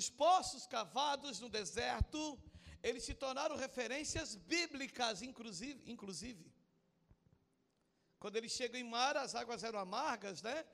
[0.00, 2.20] Os poços cavados no deserto,
[2.82, 5.78] eles se tornaram referências bíblicas, inclusive.
[5.92, 6.44] inclusive.
[8.18, 10.64] Quando eles chegam em Mara, as águas eram amargas, né?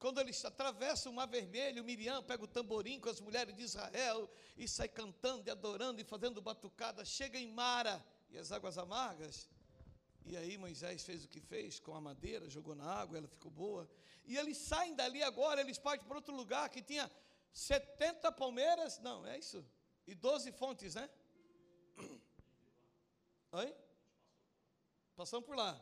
[0.00, 4.28] Quando eles atravessam o Mar Vermelho, Miriam pega o tamborim com as mulheres de Israel
[4.56, 7.04] e sai cantando e adorando e fazendo batucada.
[7.04, 9.48] Chega em Mara e as águas amargas.
[10.26, 13.50] E aí Moisés fez o que fez com a madeira, jogou na água, ela ficou
[13.50, 13.88] boa.
[14.24, 17.08] E eles saem dali agora, eles partem para outro lugar que tinha
[17.52, 19.64] 70 palmeiras, não, é isso?
[20.06, 21.08] E 12 fontes, né?
[23.52, 23.74] Oi?
[25.16, 25.80] Passamos por lá.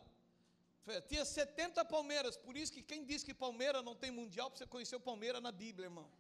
[1.09, 4.98] Tinha 70 palmeiras, por isso que quem diz que Palmeira não tem mundial, você conheceu
[4.98, 6.11] Palmeira na Bíblia, irmão.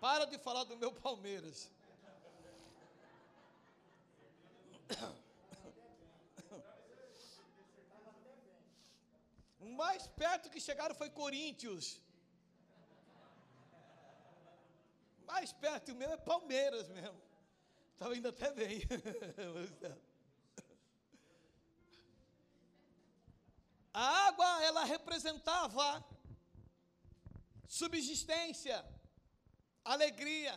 [0.00, 1.70] Para de falar do meu Palmeiras.
[9.60, 12.00] O mais perto que chegaram foi Coríntios.
[15.32, 17.20] Mais perto, o meu é Palmeiras mesmo.
[17.92, 18.80] Estava indo até bem.
[23.92, 26.04] A água, ela representava
[27.66, 28.84] subsistência,
[29.84, 30.54] alegria,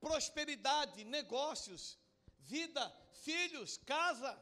[0.00, 1.98] prosperidade, negócios,
[2.38, 2.84] vida,
[3.24, 4.32] filhos, casa.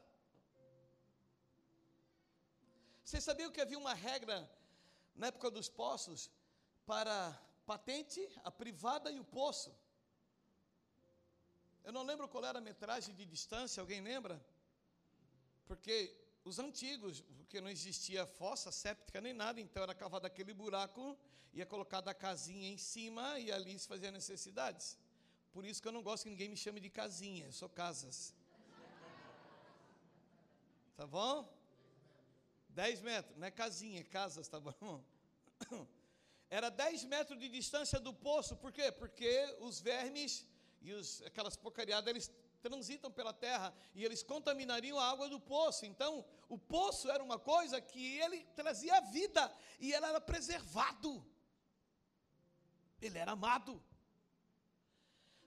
[3.02, 4.50] Você sabia que havia uma regra
[5.14, 6.30] na época dos poços
[6.84, 7.16] para
[7.64, 9.74] patente, a privada e o poço?
[11.82, 14.44] Eu não lembro qual era a metragem de distância, alguém lembra?
[15.66, 15.96] Porque
[16.44, 21.16] os antigos, porque não existia fossa séptica nem nada, então era cavado aquele buraco,
[21.52, 24.98] ia colocada a casinha em cima e ali se fazia necessidades.
[25.52, 28.34] Por isso que eu não gosto que ninguém me chame de casinha, eu sou casas.
[30.96, 31.48] Tá bom?
[32.70, 35.02] 10 metros, não é casinha, é casas, tá bom?
[36.58, 38.86] Era 10 metros de distância do poço, por quê?
[39.00, 39.30] Porque
[39.68, 40.32] os vermes
[40.86, 42.26] e os, aquelas porcariadas, eles
[42.66, 45.84] transitam pela terra e eles contaminariam a água do poço.
[45.84, 46.12] Então,
[46.48, 49.44] o poço era uma coisa que ele trazia vida
[49.80, 51.12] e ele era preservado.
[53.02, 53.74] Ele era amado.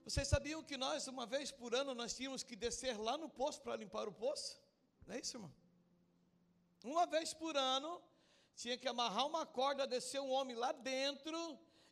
[0.04, 3.62] Vocês sabiam que nós, uma vez por ano, nós tínhamos que descer lá no poço
[3.62, 4.60] para limpar o poço?
[5.06, 5.54] Não é isso, irmão?
[6.84, 7.92] Uma vez por ano,
[8.60, 11.38] tinha que amarrar uma corda, descer um homem lá dentro,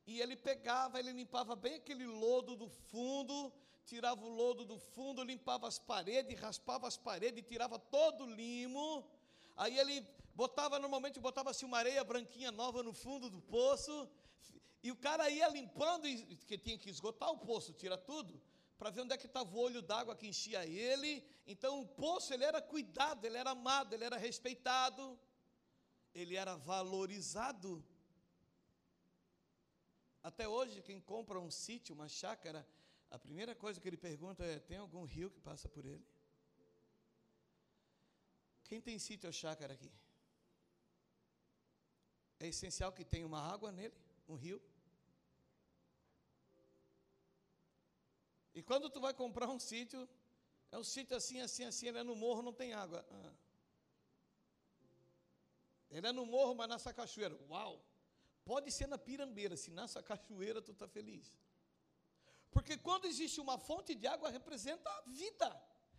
[0.04, 3.53] e ele pegava, ele limpava bem aquele lodo do fundo,
[3.84, 9.09] tirava o lodo do fundo, limpava as paredes, raspava as paredes, tirava todo o limo.
[9.56, 10.04] Aí ele
[10.34, 14.09] botava, normalmente botava assim uma areia branquinha nova no fundo do poço.
[14.83, 16.03] E o cara ia limpando,
[16.48, 18.43] que tinha que esgotar o poço, tira tudo,
[18.77, 21.25] para ver onde é que estava o olho d'água que enchia ele.
[21.47, 25.16] Então o poço ele era cuidado, ele era amado, ele era respeitado,
[26.21, 27.84] ele era valorizado.
[30.22, 32.66] Até hoje, quem compra um sítio, uma chácara,
[33.10, 36.04] a primeira coisa que ele pergunta é: tem algum rio que passa por ele?
[38.65, 39.93] Quem tem sítio ou chácara aqui?
[42.41, 43.94] É essencial que tenha uma água nele,
[44.28, 44.60] um rio.
[48.54, 50.09] E quando tu vai comprar um sítio,
[50.72, 53.06] é um sítio assim, assim, assim, ele é no morro, não tem água.
[53.10, 53.46] Ah.
[55.91, 57.36] É no morro, mas nessa cachoeira.
[57.48, 57.84] Uau!
[58.44, 61.32] Pode ser na pirambeira, se nessa cachoeira tu está feliz.
[62.50, 65.48] Porque quando existe uma fonte de água, representa vida,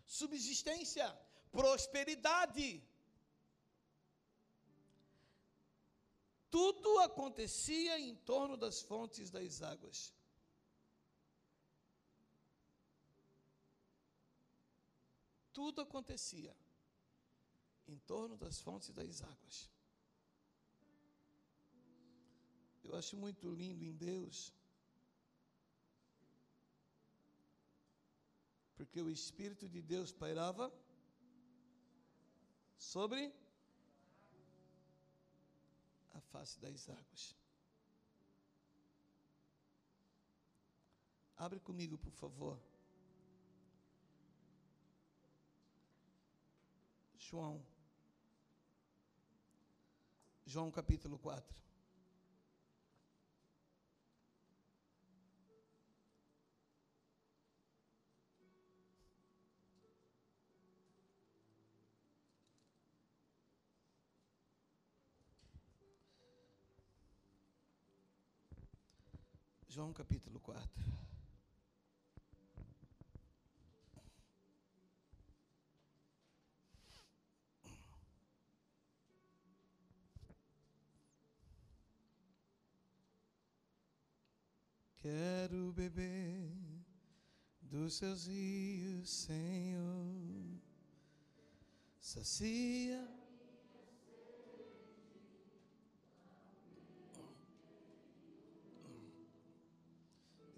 [0.06, 1.08] subsistência,
[1.52, 2.84] prosperidade.
[6.50, 10.14] Tudo acontecia em torno das fontes das águas.
[15.52, 16.56] Tudo acontecia
[17.88, 19.70] em torno das fontes das águas.
[22.88, 24.54] Eu acho muito lindo em Deus
[28.78, 30.72] porque o Espírito de Deus pairava
[32.78, 33.34] sobre
[36.14, 37.36] a face das águas.
[41.36, 42.60] Abre comigo, por favor.
[47.18, 47.66] João.
[50.46, 51.67] João capítulo 4.
[69.78, 70.68] João capítulo 4.
[84.96, 86.52] Quero beber
[87.62, 90.60] dos seus rios, Senhor.
[92.00, 93.27] Sacia.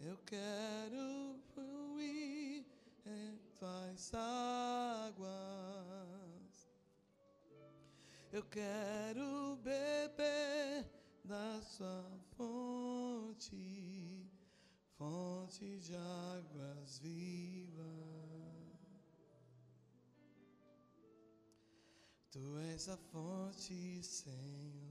[0.10, 2.66] Eu quero fluir
[3.06, 5.30] em tuas águas.
[8.32, 10.90] Eu quero beber
[11.24, 12.04] da sua
[12.36, 14.26] fonte,
[14.98, 17.86] fonte de águas vivas.
[22.32, 24.89] Tu és a fonte, Senhor.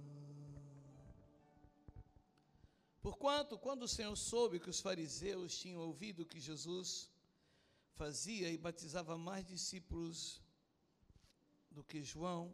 [3.09, 7.11] Porquanto, quando o Senhor soube que os fariseus tinham ouvido que Jesus
[7.95, 10.43] fazia e batizava mais discípulos
[11.71, 12.53] do que João,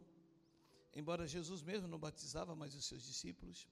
[0.93, 3.67] embora Jesus mesmo não batizava mais os seus discípulos,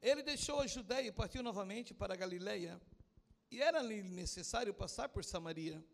[0.00, 2.80] ele deixou a Judéia e partiu novamente para a Galiléia,
[3.50, 5.84] e era-lhe necessário passar por Samaria.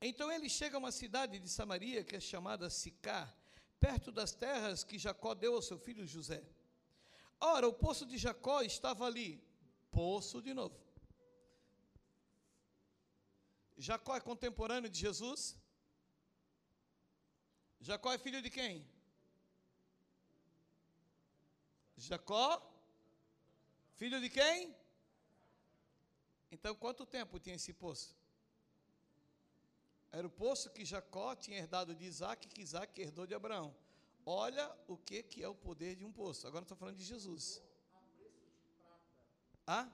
[0.00, 3.32] Então ele chega a uma cidade de Samaria que é chamada Sicá,
[3.78, 6.42] perto das terras que Jacó deu ao seu filho José.
[7.44, 9.42] Ora, o poço de Jacó estava ali.
[9.90, 10.76] Poço de novo.
[13.76, 15.56] Jacó é contemporâneo de Jesus?
[17.80, 18.86] Jacó é filho de quem?
[21.96, 22.46] Jacó?
[23.96, 24.72] Filho de quem?
[26.48, 28.16] Então, quanto tempo tinha esse poço?
[30.12, 33.74] Era o poço que Jacó tinha herdado de Isaac, que Isaac herdou de Abraão.
[34.24, 36.46] Olha o que, que é o poder de um poço.
[36.46, 37.60] Agora estou falando de Jesus.
[39.66, 39.90] Ah?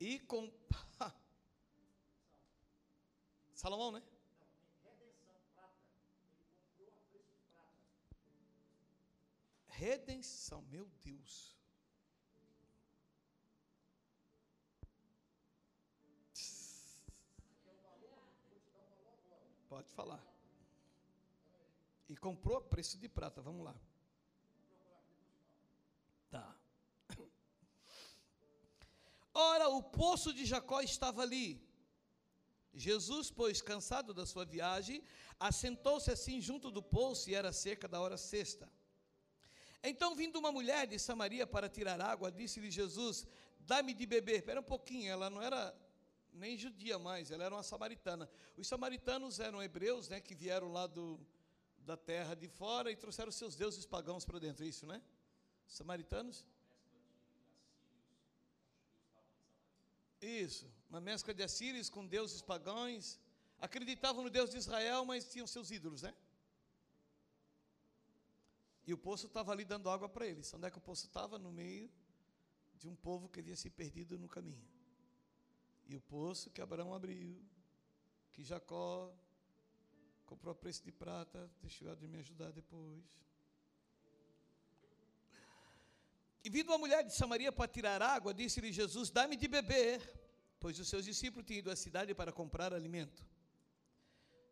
[0.00, 0.50] E com.
[3.54, 4.02] Salomão, né?
[9.68, 11.54] Redenção, meu Deus.
[19.68, 20.33] Pode falar.
[22.08, 23.40] E comprou a preço de prata.
[23.40, 23.74] Vamos lá.
[26.30, 26.56] Tá.
[29.32, 31.62] Ora, o poço de Jacó estava ali.
[32.74, 35.02] Jesus, pois, cansado da sua viagem,
[35.38, 38.70] assentou-se assim junto do poço e era cerca da hora sexta.
[39.82, 43.26] Então, vindo uma mulher de Samaria para tirar água, disse-lhe Jesus:
[43.60, 44.38] Dá-me de beber.
[44.38, 45.74] Espera um pouquinho, ela não era
[46.32, 48.28] nem judia mais, ela era uma samaritana.
[48.56, 51.20] Os samaritanos eram hebreus, né, que vieram lá do,
[51.84, 55.02] da terra de fora e trouxeram seus deuses pagãos para dentro, é isso, né?
[55.66, 56.46] Samaritanos?
[60.20, 63.20] Isso, uma mescla de assírios com deuses pagãos.
[63.58, 66.14] Acreditavam no Deus de Israel, mas tinham seus ídolos, né?
[68.86, 70.52] E o poço estava ali dando água para eles.
[70.52, 71.38] Onde é que o poço estava?
[71.38, 71.90] No meio
[72.76, 74.62] de um povo que havia se perdido no caminho.
[75.86, 77.42] E o poço que Abraão abriu,
[78.32, 79.14] que Jacó
[80.24, 83.04] comprou a preço de prata, deixou ela de me ajudar depois.
[86.44, 90.00] E vindo uma mulher de Samaria para tirar água, disse-lhe Jesus: Dá-me de beber,
[90.60, 93.26] pois os seus discípulos tinham ido à cidade para comprar alimento.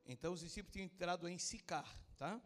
[0.06, 2.40] Então os discípulos tinham entrado em Sicar, tá?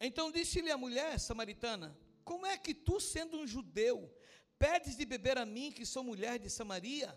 [0.00, 4.12] Então disse-lhe a mulher samaritana: Como é que tu, sendo um judeu,
[4.58, 7.10] pedes de beber a mim, que sou mulher de Samaria?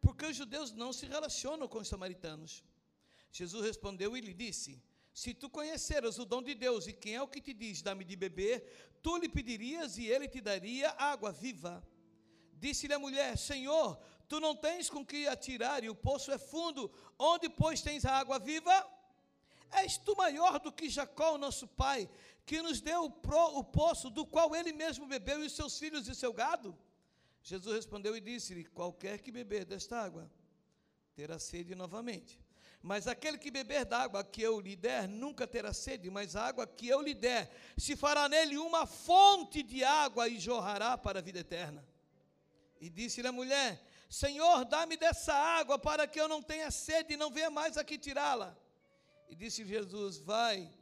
[0.00, 2.64] Porque os judeus não se relacionam com os samaritanos.
[3.30, 4.82] Jesus respondeu e lhe disse:
[5.12, 8.04] Se tu conheceras o dom de Deus e quem é o que te diz, dá-me
[8.04, 8.64] de beber,
[9.02, 11.86] tu lhe pedirias e ele te daria água viva.
[12.54, 16.90] Disse-lhe a mulher: Senhor, tu não tens com que atirar e o poço é fundo,
[17.18, 18.86] onde, pois, tens a água viva?
[19.70, 22.08] És tu maior do que Jacó, nosso pai,
[22.46, 25.78] que nos deu o, pro, o poço do qual ele mesmo bebeu, e os seus
[25.78, 26.76] filhos e o seu gado?
[27.42, 30.30] Jesus respondeu e disse-lhe: Qualquer que beber desta água
[31.14, 32.40] terá sede novamente.
[32.88, 36.46] Mas aquele que beber da água que eu lhe der, nunca terá sede, mas a
[36.46, 41.18] água que eu lhe der, se fará nele uma fonte de água e jorrará para
[41.18, 41.86] a vida eterna.
[42.80, 43.78] E disse-lhe a mulher:
[44.08, 47.98] Senhor, dá-me dessa água para que eu não tenha sede e não venha mais aqui
[47.98, 48.56] tirá-la.
[49.28, 50.72] E disse Jesus: Vai,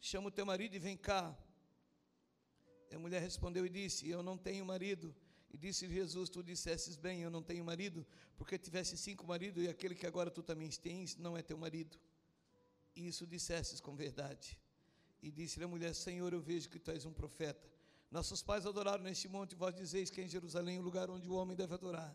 [0.00, 1.32] chama o teu marido e vem cá.
[2.90, 5.14] E a mulher respondeu e disse: Eu não tenho marido.
[5.52, 8.06] E disse Jesus: Tu dissesses bem, eu não tenho marido,
[8.36, 11.98] porque tivesse cinco maridos e aquele que agora tu também tens não é teu marido.
[12.96, 14.58] E isso dissesses com verdade.
[15.22, 17.70] E disse-lhe a mulher: Senhor, eu vejo que tu és um profeta.
[18.10, 21.34] Nossos pais adoraram neste monte, vós dizeis que é em Jerusalém o lugar onde o
[21.34, 22.14] homem deve adorar.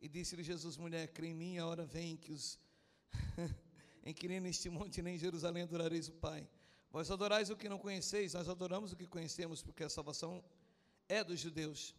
[0.00, 2.58] E disse-lhe Jesus: Mulher, crê em mim, a hora vem que os.
[4.04, 6.48] em que nem neste monte nem em Jerusalém adorareis o Pai.
[6.90, 10.42] Vós adorais o que não conheceis, nós adoramos o que conhecemos, porque a salvação
[11.08, 11.94] é dos judeus.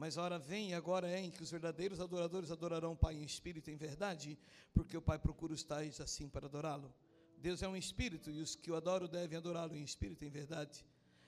[0.00, 3.14] Mas a hora vem e agora é em que os verdadeiros adoradores adorarão o Pai
[3.16, 4.38] em espírito e em verdade,
[4.72, 6.90] porque o Pai procura os tais assim para adorá-lo.
[7.36, 10.30] Deus é um espírito e os que o adoram devem adorá-lo em espírito e em
[10.30, 10.86] verdade.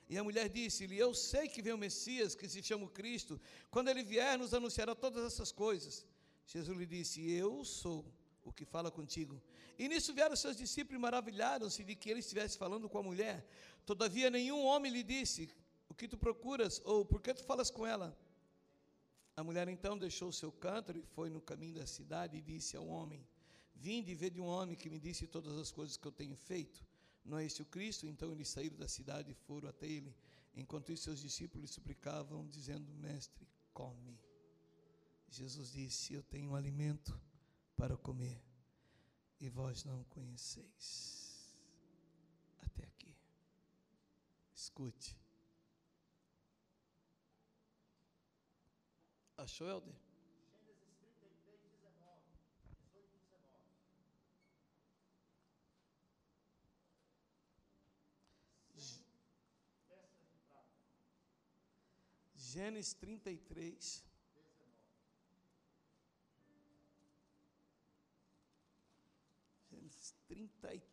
[0.09, 3.39] E a mulher disse-lhe: Eu sei que vem o Messias, que se chama Cristo.
[3.69, 6.03] Quando ele vier, nos anunciará todas essas coisas.
[6.47, 8.03] Jesus lhe disse: Eu sou
[8.43, 9.39] o que fala contigo.
[9.77, 13.45] E nisso vieram seus discípulos e maravilharam-se de que ele estivesse falando com a mulher.
[13.85, 15.47] Todavia, nenhum homem lhe disse:
[15.87, 16.81] O que tu procuras?
[16.83, 18.17] Ou por que tu falas com ela?
[19.35, 22.87] A mulher então deixou seu cântaro e foi no caminho da cidade e disse ao
[22.87, 23.25] homem:
[23.75, 26.85] Vinde e vede um homem que me disse todas as coisas que eu tenho feito.
[27.25, 28.05] Não é este o Cristo?
[28.05, 30.15] Então eles saíram da cidade e foram até ele.
[30.55, 34.19] Enquanto isso, seus discípulos suplicavam, dizendo: Mestre, come.
[35.29, 37.19] Jesus disse: Eu tenho um alimento
[37.75, 38.39] para comer
[39.39, 41.57] e vós não conheceis.
[42.61, 43.15] Até aqui.
[44.53, 45.22] Escute.
[49.43, 49.93] Achou, Helder?
[62.35, 64.05] Gênesis 33.
[69.69, 70.92] Gênesis 33.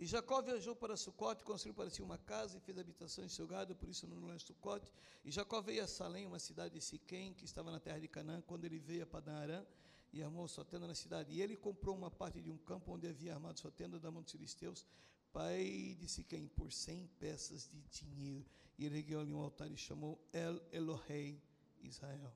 [0.00, 3.46] E Jacó viajou para Sucote, construiu para si uma casa e fez habitação em seu
[3.46, 4.90] gado, por isso não é Sucote.
[5.22, 8.40] E Jacó veio a Salém, uma cidade de Siquém, que estava na terra de Canaã,
[8.40, 9.62] quando ele veio a Padan
[10.10, 11.34] e armou sua tenda na cidade.
[11.34, 14.22] E ele comprou uma parte de um campo onde havia armado sua tenda da mão
[14.22, 14.86] dos filisteus,
[15.34, 18.46] pai de Siquém, por cem peças de dinheiro.
[18.78, 21.42] E ele ergueu ali um altar e chamou El Elohei
[21.82, 22.32] Israel.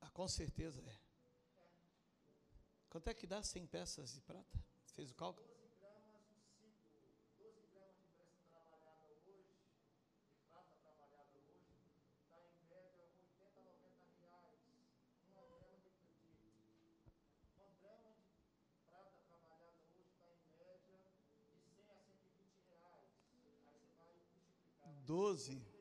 [0.00, 1.03] Ah, com certeza é.
[2.94, 4.56] Quanto é que dá 100 peças de prata?
[4.92, 5.44] Fez o cálculo?
[5.48, 6.22] 12 gramas,
[6.60, 6.78] 5,
[7.42, 9.42] 12 gramas de pressa trabalhada hoje,
[10.30, 11.74] de prata trabalhada hoje,
[12.14, 14.62] está em média 80 a 90 reais.
[15.26, 15.90] Uma grama de,
[17.42, 23.10] de uma grama de prata trabalhada hoje está em média de 100 a 120 reais.
[23.10, 25.02] Aí você vai multiplicar.
[25.02, 25.74] 12.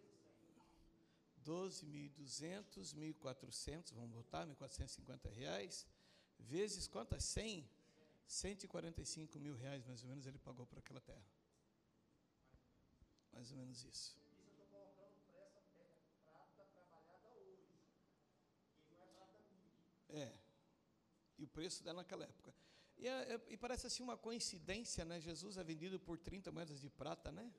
[1.46, 5.86] 12.200, 1.400, vamos botar, 1.450 reais,
[6.40, 7.24] vezes quantas?
[7.24, 7.68] 100?
[8.28, 11.26] 145 mil reais, mais ou menos, ele pagou por aquela terra.
[13.32, 14.18] Mais ou menos isso.
[20.10, 20.32] É.
[21.38, 22.54] E o preço dela naquela época.
[22.98, 25.20] E, é- é- e parece assim uma coincidência, né?
[25.20, 27.52] Jesus é vendido por 30 moedas de prata, né?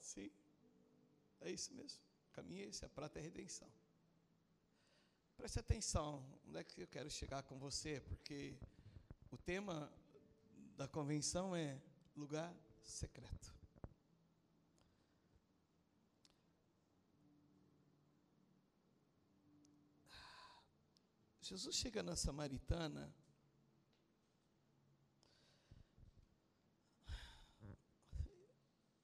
[0.00, 0.30] Sim.
[1.40, 2.07] É isso mesmo.
[2.38, 3.68] Caminho é esse, a prata é a redenção.
[5.36, 8.56] Preste atenção, onde é que eu quero chegar com você, porque
[9.28, 9.92] o tema
[10.76, 11.82] da convenção é
[12.14, 13.52] lugar secreto.
[21.42, 23.12] Jesus chega na Samaritana.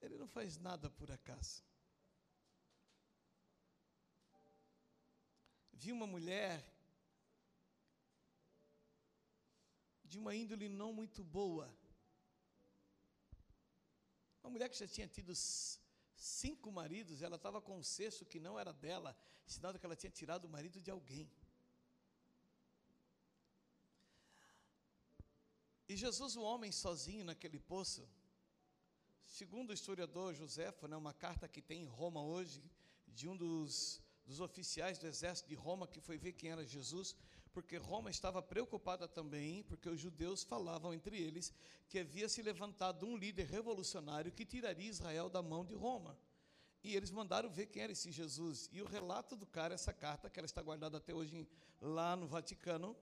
[0.00, 1.73] Ele não faz nada por acaso.
[5.84, 6.52] Vi uma mulher
[10.10, 11.66] de uma índole não muito boa.
[14.42, 15.34] Uma mulher que já tinha tido
[16.16, 19.14] cinco maridos, ela estava com um sexto que não era dela,
[19.54, 21.28] sinal de que ela tinha tirado o marido de alguém.
[25.86, 28.08] E Jesus, o homem sozinho naquele poço,
[29.40, 32.64] segundo o historiador Joséfo, né, uma carta que tem em Roma hoje,
[33.06, 37.14] de um dos, dos oficiais do exército de Roma, que foi ver quem era Jesus,
[37.52, 41.52] porque Roma estava preocupada também, porque os judeus falavam entre eles
[41.88, 46.18] que havia se levantado um líder revolucionário que tiraria Israel da mão de Roma.
[46.82, 48.68] E eles mandaram ver quem era esse Jesus.
[48.72, 51.48] E o relato do cara, essa carta, que ela está guardada até hoje
[51.80, 52.96] lá no Vaticano,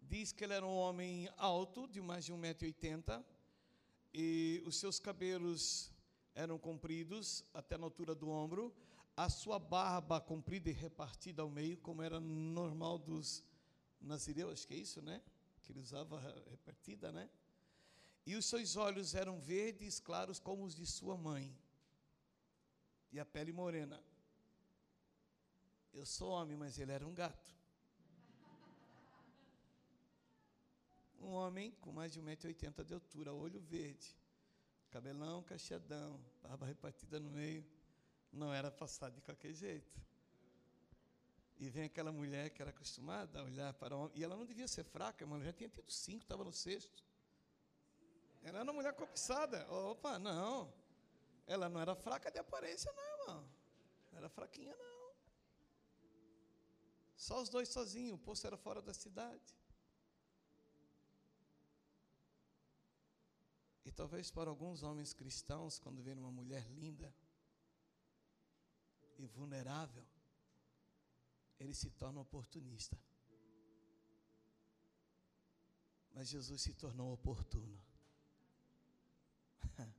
[0.00, 3.24] diz que ele era um homem alto, de mais de 1,80m,
[4.12, 5.92] e os seus cabelos
[6.34, 8.74] eram compridos até na altura do ombro,
[9.16, 13.44] a sua barba comprida e repartida ao meio, como era normal dos
[14.00, 15.22] nazireus, acho que é isso, né?
[15.62, 16.18] Que ele usava
[16.50, 17.28] repartida, né?
[18.24, 21.56] E os seus olhos eram verdes claros como os de sua mãe,
[23.10, 24.02] e a pele morena.
[25.92, 27.52] Eu sou homem, mas ele era um gato.
[31.20, 34.16] Um homem com mais de 1,80m de altura, olho verde,
[34.90, 37.64] cabelão cacheadão, barba repartida no meio,
[38.32, 40.00] não era passado de qualquer jeito.
[41.58, 44.12] E vem aquela mulher que era acostumada a olhar para homem.
[44.16, 47.04] E ela não devia ser fraca, mulher já tinha tido cinco, estava no sexto.
[48.42, 49.70] Ela era uma mulher cobiçada.
[49.70, 50.72] Opa, não.
[51.46, 53.48] Ela não era fraca de aparência, não, irmão.
[54.10, 55.12] Não era fraquinha, não.
[57.16, 59.54] Só os dois sozinhos, o poço era fora da cidade.
[63.84, 67.14] E talvez para alguns homens cristãos, quando vêem uma mulher linda
[69.18, 70.06] e vulnerável,
[71.58, 72.98] ele se torna oportunista.
[76.14, 77.80] Mas Jesus se tornou oportuno.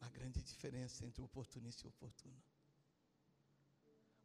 [0.00, 2.42] A grande diferença entre o oportunista e o oportuno.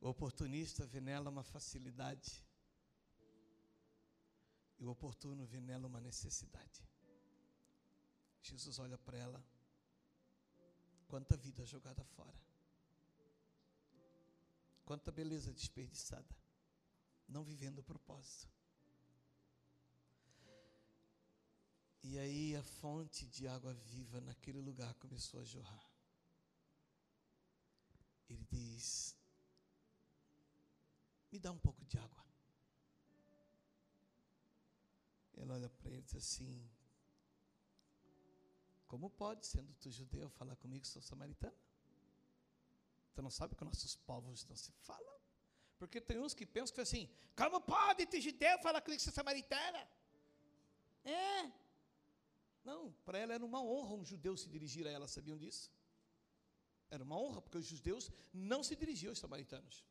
[0.01, 2.43] O oportunista vê nela uma facilidade.
[4.79, 6.81] E o oportuno vê nela uma necessidade.
[8.41, 9.43] Jesus olha para ela.
[11.07, 12.48] Quanta vida jogada fora.
[14.89, 16.35] Quanta beleza desperdiçada.
[17.27, 18.51] Não vivendo o propósito.
[22.01, 25.91] E aí a fonte de água viva naquele lugar começou a jorrar.
[28.27, 29.15] Ele diz:
[31.31, 32.25] Me dá um pouco de água.
[35.33, 36.67] Ela olha para ele e diz assim:
[38.87, 41.68] Como pode, sendo tu judeu, falar comigo sou samaritana?
[43.13, 45.19] Tu não sabe que nossos povos não se falam?
[45.77, 49.13] Porque tem uns que pensam que assim: Como pode, tu judeu, falar comigo que sou
[49.13, 49.87] samaritana?
[51.03, 51.51] É.
[52.63, 55.71] Não, para ela era uma honra um judeu se dirigir a ela, sabiam disso?
[56.91, 59.85] Era uma honra, porque os judeus não se dirigiam aos samaritanos.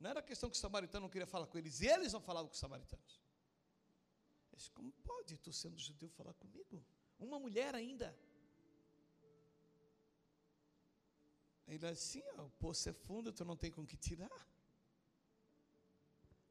[0.00, 2.54] Não era questão que o samaritano não queria falar com eles, eles não falavam com
[2.54, 3.20] os samaritanos.
[4.56, 6.84] Disse, como pode tu, sendo judeu, falar comigo?
[7.18, 8.16] Uma mulher ainda.
[11.68, 14.48] Ele assim, ó, o poço é fundo, tu não tem com que tirar.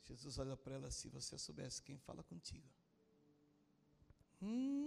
[0.04, 2.70] Jesus olha para ela assim, você soubesse quem fala contigo.
[4.42, 4.78] Hum.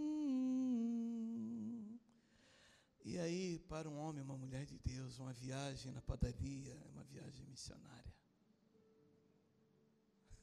[3.05, 7.03] E aí, para um homem, uma mulher de Deus, uma viagem na padaria é uma
[7.05, 8.15] viagem missionária.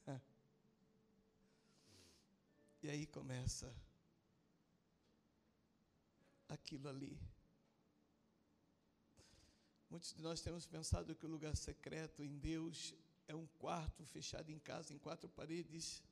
[2.84, 3.76] E aí começa
[6.48, 7.20] aquilo ali.
[9.90, 12.94] Muitos de nós temos pensado que o lugar secreto em Deus
[13.28, 16.04] é um quarto fechado em casa, em quatro paredes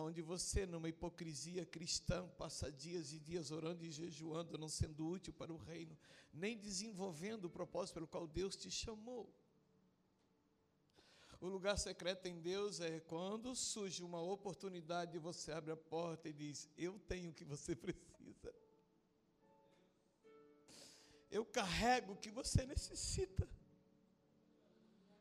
[0.00, 5.32] onde você, numa hipocrisia cristã, passa dias e dias orando e jejuando, não sendo útil
[5.32, 5.96] para o reino,
[6.32, 9.32] nem desenvolvendo o propósito pelo qual Deus te chamou.
[11.40, 16.32] O lugar secreto em Deus é quando surge uma oportunidade, você abre a porta e
[16.32, 18.13] diz: Eu tenho o que você precisa.
[21.38, 23.44] Eu carrego o que você necessita.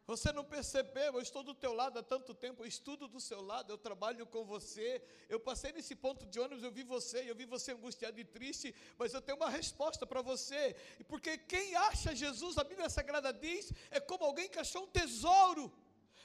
[0.05, 3.41] Você não percebeu, eu estou do teu lado há tanto tempo, eu estudo do seu
[3.41, 5.01] lado, eu trabalho com você.
[5.29, 8.75] Eu passei nesse ponto de ônibus, eu vi você, eu vi você angustiado e triste,
[8.99, 10.75] mas eu tenho uma resposta para você.
[11.07, 15.71] Porque quem acha Jesus, a Bíblia Sagrada diz, é como alguém que achou um tesouro.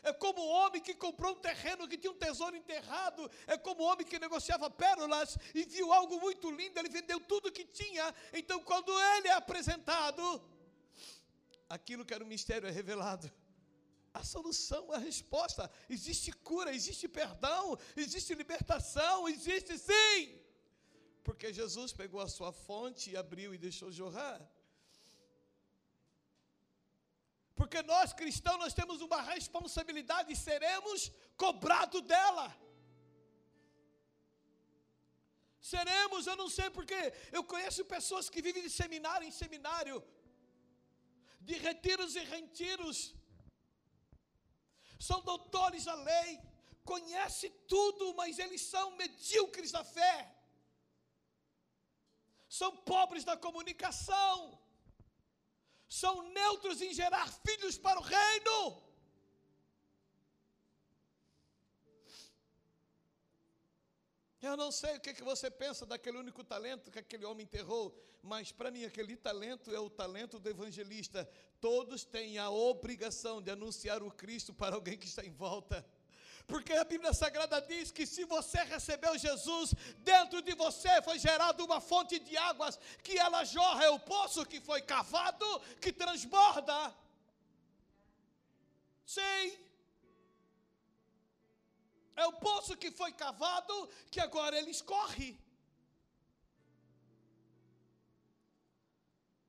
[0.02, 3.30] É como o homem que comprou um terreno que tinha um tesouro enterrado.
[3.46, 6.78] É como o homem que negociava pérolas e viu algo muito lindo.
[6.78, 8.14] Ele vendeu tudo que tinha.
[8.32, 10.42] Então, quando ele é apresentado,
[11.68, 13.30] aquilo que era um mistério é revelado
[14.18, 15.70] a solução, a resposta.
[15.88, 20.40] Existe cura, existe perdão, existe libertação, existe sim.
[21.22, 24.40] Porque Jesus pegou a sua fonte e abriu e deixou jorrar.
[27.58, 31.00] Porque nós cristãos nós temos uma responsabilidade e seremos
[31.44, 32.46] cobrados dela.
[35.72, 36.98] Seremos, eu não sei porque
[37.36, 39.96] eu conheço pessoas que vivem de seminário em seminário,
[41.48, 42.98] de retiros e retiros,
[45.08, 46.30] são doutores da lei,
[46.92, 50.14] conhecem tudo, mas eles são medíocres da fé,
[52.60, 54.34] são pobres da comunicação,
[55.88, 58.82] são neutros em gerar filhos para o reino.
[64.40, 67.98] Eu não sei o que, que você pensa daquele único talento que aquele homem enterrou,
[68.22, 71.28] mas para mim aquele talento é o talento do evangelista.
[71.60, 75.84] Todos têm a obrigação de anunciar o Cristo para alguém que está em volta.
[76.52, 81.62] Porque a Bíblia Sagrada diz que se você recebeu Jesus, dentro de você foi gerada
[81.62, 85.48] uma fonte de águas, que ela jorra, é o poço que foi cavado,
[85.82, 86.78] que transborda.
[89.16, 89.44] Sim.
[92.16, 93.76] É o poço que foi cavado
[94.10, 95.30] que agora ele escorre.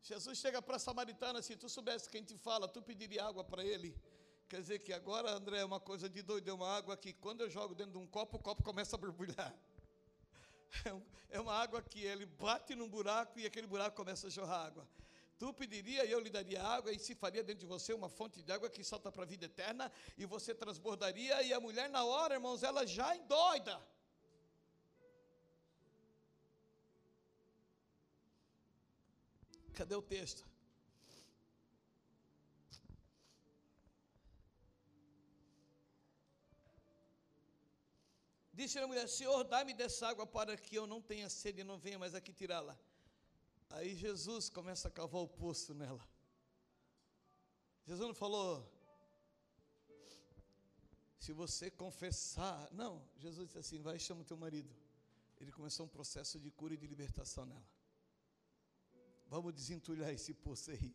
[0.09, 3.63] Jesus chega para a samaritana, se tu soubesse quem te fala, tu pediria água para
[3.63, 3.91] ele.
[4.49, 7.41] Quer dizer que agora, André, é uma coisa de doido, é uma água que quando
[7.41, 9.53] eu jogo dentro de um copo, o copo começa a borbulhar.
[10.85, 14.67] É, é uma água que ele bate num buraco e aquele buraco começa a jorrar
[14.67, 14.88] água.
[15.39, 18.43] Tu pediria e eu lhe daria água, e se faria dentro de você uma fonte
[18.43, 22.03] de água que salta para a vida eterna, e você transbordaria, e a mulher, na
[22.03, 23.81] hora, irmãos, ela já endoida.
[29.73, 30.48] Cadê o texto?
[38.60, 41.78] Disse a mulher: Senhor, dá-me dessa água para que eu não tenha sede e não
[41.86, 42.78] venha mais aqui tirá-la.
[43.69, 46.04] Aí Jesus começa a cavar o poço nela.
[47.88, 48.50] Jesus não falou,
[51.24, 52.69] se você confessar.
[52.74, 54.76] Não, Jesus disse assim: vai e chama o teu marido.
[55.39, 57.69] Ele começou um processo de cura e de libertação nela.
[59.28, 60.93] Vamos desentulhar esse poço aí.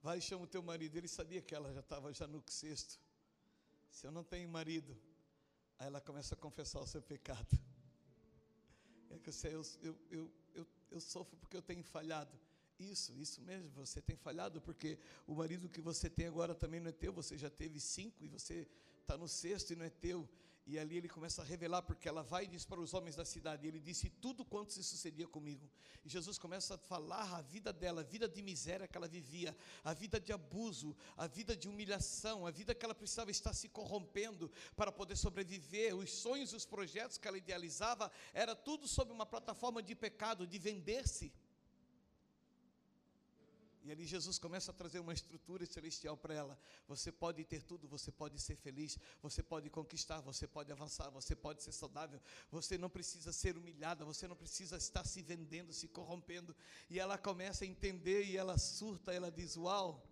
[0.00, 0.94] Vai e chama o teu marido.
[0.96, 3.00] Ele sabia que ela já estava já no sexto.
[3.90, 4.96] Se eu não tenho marido,
[5.78, 7.58] Aí ela começa a confessar o seu pecado.
[9.10, 12.36] É que eu, eu, eu, eu, eu sofro porque eu tenho falhado.
[12.78, 16.90] Isso, isso mesmo, você tem falhado, porque o marido que você tem agora também não
[16.90, 18.68] é teu, você já teve cinco e você
[19.00, 20.28] está no sexto e não é teu.
[20.70, 23.24] E ali ele começa a revelar, porque ela vai e diz para os homens da
[23.24, 25.66] cidade, ele disse tudo quanto se sucedia comigo.
[26.04, 29.56] E Jesus começa a falar a vida dela, a vida de miséria que ela vivia,
[29.82, 33.66] a vida de abuso, a vida de humilhação, a vida que ela precisava estar se
[33.70, 35.96] corrompendo para poder sobreviver.
[35.96, 40.58] Os sonhos, os projetos que ela idealizava, era tudo sob uma plataforma de pecado, de
[40.58, 41.32] vender-se.
[43.82, 46.58] E ali Jesus começa a trazer uma estrutura celestial para ela.
[46.86, 51.34] Você pode ter tudo, você pode ser feliz, você pode conquistar, você pode avançar, você
[51.34, 55.88] pode ser saudável, você não precisa ser humilhada, você não precisa estar se vendendo, se
[55.88, 56.54] corrompendo.
[56.90, 60.04] E ela começa a entender e ela surta, ela diz: Uau,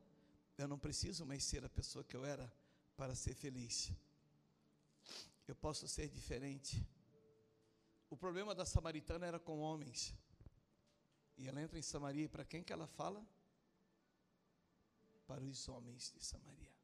[0.57, 2.51] eu não preciso mais ser a pessoa que eu era
[2.97, 3.93] para ser feliz.
[5.47, 6.85] Eu posso ser diferente.
[8.09, 10.15] O problema da samaritana era com homens.
[11.37, 13.25] E ela entra em Samaria e para quem que ela fala?
[15.27, 16.75] Para os homens de Samaria.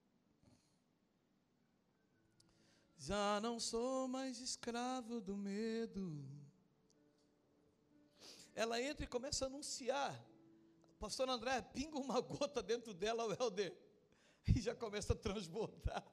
[2.98, 6.24] Já não sou mais escravo do medo.
[8.55, 10.24] Ela entra e começa a anunciar.
[10.98, 13.76] Pastor André, pinga uma gota dentro dela, o Helder,
[14.46, 16.05] e já começa a transbordar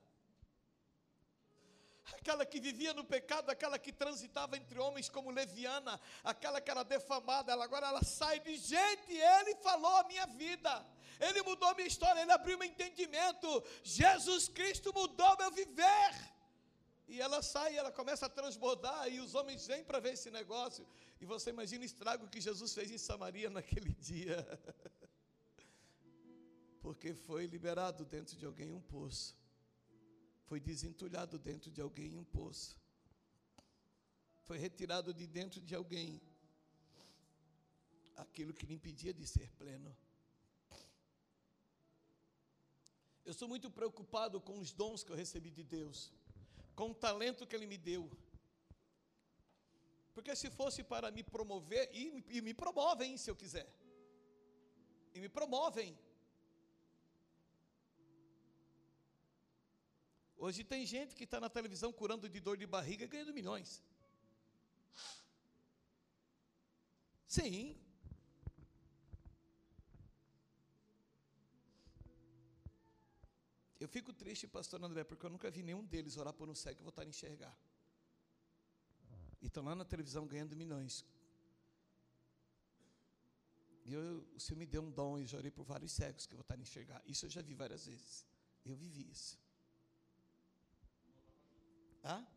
[2.13, 6.83] aquela que vivia no pecado, aquela que transitava entre homens como leviana, aquela que era
[6.83, 10.85] defamada, ela agora ela sai e diz: gente, ele falou a minha vida,
[11.19, 16.12] ele mudou minha história, ele abriu meu entendimento, Jesus Cristo mudou meu viver.
[17.08, 20.86] E ela sai, ela começa a transbordar, e os homens vêm para ver esse negócio.
[21.19, 24.45] E você imagina o estrago que Jesus fez em Samaria naquele dia.
[26.82, 29.39] Porque foi liberado dentro de alguém um poço
[30.49, 32.75] foi desentulhado dentro de alguém um poço.
[34.47, 36.19] Foi retirado de dentro de alguém
[38.15, 39.95] aquilo que lhe impedia de ser pleno.
[43.29, 45.97] Eu sou muito preocupado com os dons que eu recebi de Deus,
[46.75, 48.03] com o talento que Ele me deu.
[50.15, 53.69] Porque se fosse para me promover, e, e me promovem se eu quiser,
[55.13, 55.95] e me promovem,
[60.45, 63.83] Hoje tem gente que está na televisão curando de dor de barriga e ganhando milhões.
[67.27, 67.77] Sim.
[73.79, 76.81] Eu fico triste, pastor André, porque eu nunca vi nenhum deles orar por um cego
[76.81, 77.55] e voltar a enxergar.
[79.41, 81.05] E estão lá na televisão ganhando milhões.
[83.85, 86.35] E eu, o Senhor me deu um dom e já orei por vários cegos que
[86.35, 87.01] voltaram a enxergar.
[87.05, 88.25] Isso eu já vi várias vezes.
[88.65, 89.39] Eu vivi isso.
[92.03, 92.27] Hã?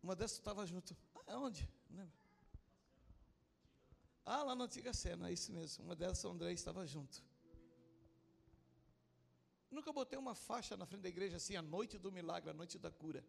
[0.00, 0.96] Uma dessas estava junto.
[1.26, 1.68] Ah, onde?
[1.90, 2.10] Não.
[4.24, 5.84] Ah, lá na antiga cena, é isso mesmo.
[5.84, 7.27] Uma dessas, o André estava junto.
[9.70, 12.78] Nunca botei uma faixa na frente da igreja assim, a noite do milagre, a noite
[12.78, 13.24] da cura.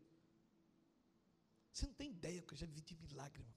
[1.72, 3.56] Você não tem ideia que eu já vi de milagre, irmão.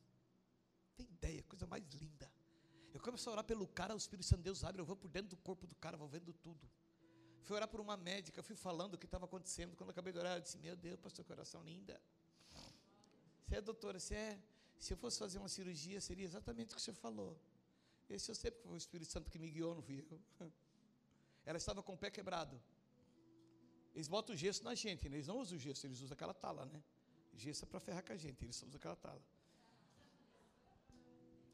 [0.97, 2.31] Tem ideia, coisa mais linda.
[2.93, 5.09] Eu começo a orar pelo cara, o Espírito Santo de Deus abre, eu vou por
[5.09, 6.69] dentro do corpo do cara, vou vendo tudo.
[7.43, 9.75] Fui orar por uma médica, fui falando o que estava acontecendo.
[9.77, 12.01] Quando eu acabei de orar, eu disse: Meu Deus, pastor, que oração linda.
[13.45, 14.43] Você é doutora, você é.
[14.79, 17.41] Se eu fosse fazer uma cirurgia, seria exatamente o que o senhor falou.
[18.09, 20.21] Esse eu sei porque foi o Espírito Santo que me guiou, não fui eu.
[21.45, 22.61] Ela estava com o pé quebrado.
[23.95, 25.17] Eles botam gesso na gente, né?
[25.17, 26.83] eles não usam gesso, eles usam aquela tala, né?
[27.35, 29.23] Gesso é para ferrar com a gente, eles usam aquela tala.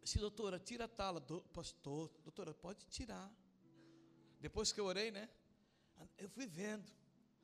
[0.04, 1.20] Se, doutora, tira a tala.
[1.20, 3.30] Do, pastor, doutora, pode tirar.
[4.40, 5.28] Depois que eu orei, né?
[6.16, 6.88] Eu fui vendo.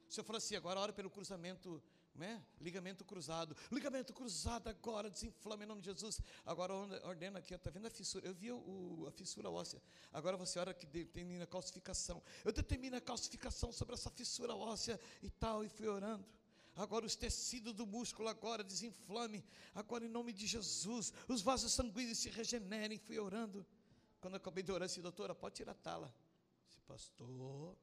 [0.09, 1.83] O senhor falou assim: agora ora pelo cruzamento,
[2.14, 2.42] né?
[2.61, 3.57] Ligamento cruzado.
[3.70, 6.20] Ligamento cruzado agora, desinflama em nome de Jesus.
[6.44, 6.72] Agora
[7.05, 8.27] ordena aqui, está vendo a fissura?
[8.27, 9.83] Eu vi o, a fissura óssea.
[10.12, 12.22] Agora você ora que determina a calcificação.
[12.44, 16.24] Eu determino a calcificação sobre essa fissura óssea e tal, e fui orando.
[16.77, 19.44] Agora os tecidos do músculo agora desinflame.
[19.74, 22.98] Agora em nome de Jesus, os vasos sanguíneos se regenerem.
[22.98, 23.64] Fui orando.
[24.20, 26.14] Quando acabei de orar, disse, doutora, pode tirar a tala.
[26.66, 27.77] Disse, pastor,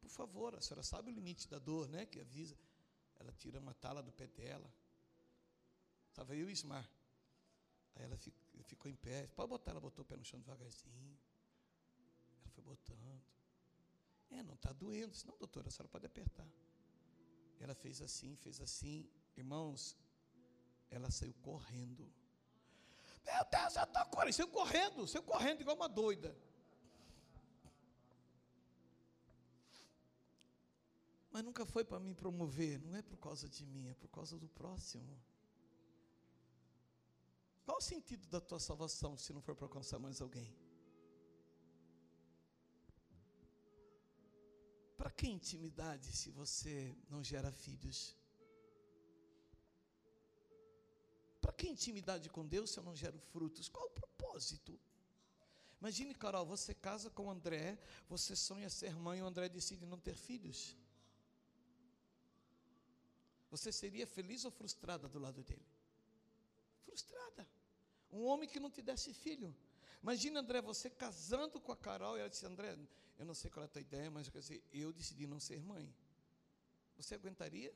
[0.00, 2.06] por favor, a senhora sabe o limite da dor, né?
[2.06, 2.56] Que avisa.
[3.22, 4.68] Ela tira uma tala do pé dela.
[6.10, 6.88] Estava eu e Ismar.
[7.94, 8.18] Aí ela
[8.64, 9.28] ficou em pé.
[9.28, 11.18] Pode botar, ela botou o pé no chão devagarzinho.
[12.40, 13.22] Ela foi botando.
[14.30, 15.16] É, não está doendo.
[15.26, 16.48] Não, doutora, a senhora pode apertar.
[17.60, 19.08] Ela fez assim, fez assim.
[19.36, 19.96] Irmãos,
[20.90, 22.12] ela saiu correndo.
[23.24, 24.32] Meu Deus, eu estou correndo.
[24.32, 26.36] Saiu correndo, saiu correndo igual uma doida.
[31.32, 34.38] Mas nunca foi para me promover, não é por causa de mim, é por causa
[34.38, 35.18] do próximo.
[37.64, 40.54] Qual o sentido da tua salvação se não for para alcançar mais alguém?
[44.98, 48.14] Para que intimidade se você não gera filhos?
[51.40, 53.68] Para que intimidade com Deus se eu não gero frutos?
[53.68, 54.78] Qual o propósito?
[55.80, 59.98] Imagine, Carol, você casa com o André, você sonha ser mãe, o André decide não
[59.98, 60.76] ter filhos.
[63.52, 65.66] Você seria feliz ou frustrada do lado dele?
[66.86, 67.46] Frustrada.
[68.10, 69.54] Um homem que não te desse filho.
[70.02, 72.78] Imagina, André, você casando com a Carol e ela disse: André,
[73.18, 75.60] eu não sei qual é a tua ideia, mas quer dizer, eu decidi não ser
[75.60, 75.86] mãe.
[76.96, 77.74] Você aguentaria?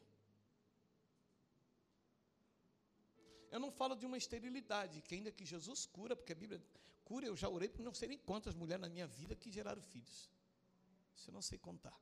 [3.50, 6.62] Eu não falo de uma esterilidade, que ainda que Jesus cura, porque a Bíblia
[7.04, 9.82] cura, eu já orei por não sei nem quantas mulheres na minha vida que geraram
[9.82, 10.30] filhos.
[11.14, 11.96] Isso eu não sei contar.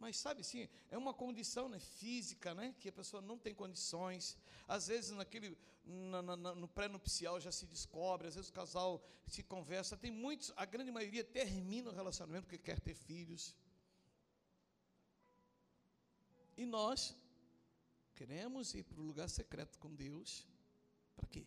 [0.00, 4.36] Mas sabe sim, é uma condição né, física, né, que a pessoa não tem condições.
[4.66, 9.42] Às vezes naquele na, na, no pré-nupcial já se descobre, às vezes o casal se
[9.42, 9.96] conversa.
[9.96, 13.54] Tem muitos, a grande maioria termina o relacionamento porque quer ter filhos.
[16.56, 17.16] E nós
[18.14, 20.46] queremos ir para o lugar secreto com Deus.
[21.14, 21.46] Para quê?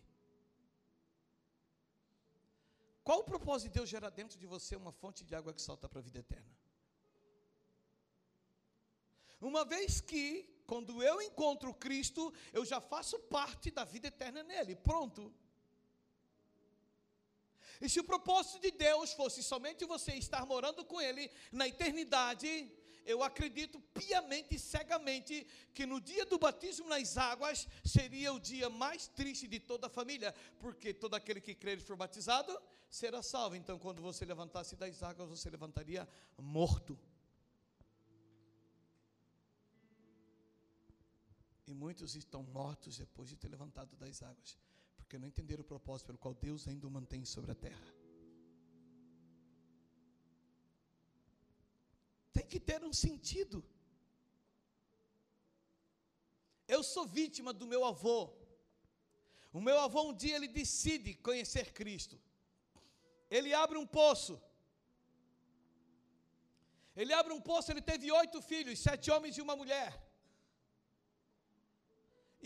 [3.02, 5.88] Qual o propósito de Deus gerar dentro de você uma fonte de água que salta
[5.88, 6.63] para a vida eterna?
[9.40, 14.74] Uma vez que, quando eu encontro Cristo, eu já faço parte da vida eterna nele.
[14.74, 15.32] Pronto.
[17.80, 22.70] E se o propósito de Deus fosse somente você estar morando com Ele na eternidade,
[23.04, 28.70] eu acredito piamente e cegamente que no dia do batismo nas águas seria o dia
[28.70, 33.22] mais triste de toda a família, porque todo aquele que crer e for batizado será
[33.22, 33.56] salvo.
[33.56, 36.98] Então, quando você levantasse das águas, você levantaria morto.
[41.82, 44.50] Muitos estão mortos depois de ter levantado das águas,
[44.96, 47.88] porque não entenderam o propósito pelo qual Deus ainda o mantém sobre a terra.
[52.36, 53.58] Tem que ter um sentido.
[56.74, 58.18] Eu sou vítima do meu avô.
[59.52, 62.16] O meu avô um dia ele decide conhecer Cristo.
[63.30, 64.34] Ele abre um poço.
[66.96, 70.03] Ele abre um poço, ele teve oito filhos, sete homens e uma mulher.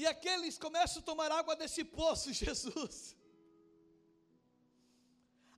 [0.00, 3.16] E aqueles começam a tomar água desse poço, Jesus.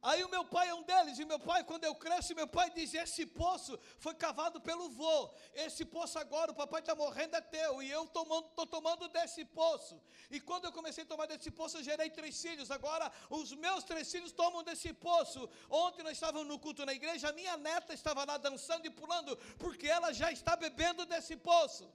[0.02, 2.70] Aí o meu pai é um deles, e meu pai, quando eu cresço, meu pai
[2.70, 5.18] diz: Esse poço foi cavado pelo vô.
[5.52, 7.82] Esse poço agora, o papai está morrendo, é teu.
[7.82, 10.00] E eu estou tomando, tomando desse poço.
[10.30, 12.70] E quando eu comecei a tomar desse poço, eu gerei três filhos.
[12.70, 15.50] Agora, os meus três filhos tomam desse poço.
[15.68, 19.36] Ontem nós estávamos no culto na igreja, a minha neta estava lá dançando e pulando,
[19.58, 21.86] porque ela já está bebendo desse poço.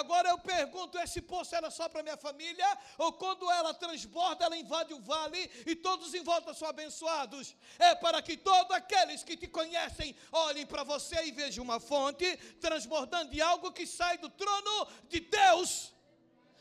[0.00, 2.66] Agora eu pergunto: esse poço era só para minha família?
[2.98, 7.56] Ou quando ela transborda, ela invade o vale e todos em volta são abençoados?
[7.78, 12.36] É para que todos aqueles que te conhecem olhem para você e vejam uma fonte
[12.60, 15.94] transbordando de algo que sai do trono de Deus.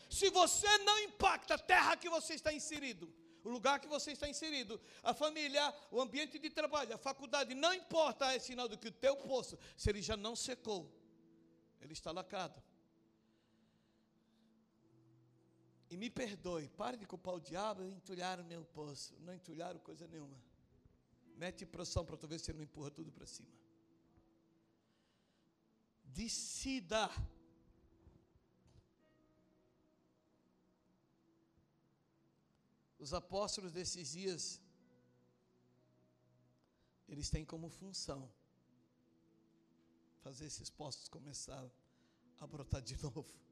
[0.09, 4.29] Se você não impacta a terra que você está inserido, o lugar que você está
[4.29, 8.87] inserido, a família, o ambiente de trabalho, a faculdade, não importa, é sinal do que
[8.87, 10.89] o teu poço, se ele já não secou,
[11.81, 12.63] ele está lacrado.
[15.89, 19.15] E me perdoe, pare de culpar o diabo, entulharam meu poço.
[19.19, 20.37] Não entulharam coisa nenhuma.
[21.37, 23.53] Mete pressão para tu ver se não empurra tudo para cima.
[26.03, 27.09] Decida.
[32.97, 34.59] Os apóstolos desses dias,
[37.07, 38.31] eles têm como função
[40.23, 41.69] fazer esses postos começar
[42.39, 43.44] a brotar de novo.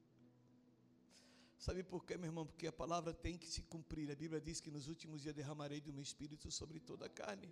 [1.66, 2.46] Sabe por quê, meu irmão?
[2.46, 4.12] Porque a palavra tem que se cumprir.
[4.12, 7.50] A Bíblia diz que nos últimos dias derramarei do meu espírito sobre toda a carne.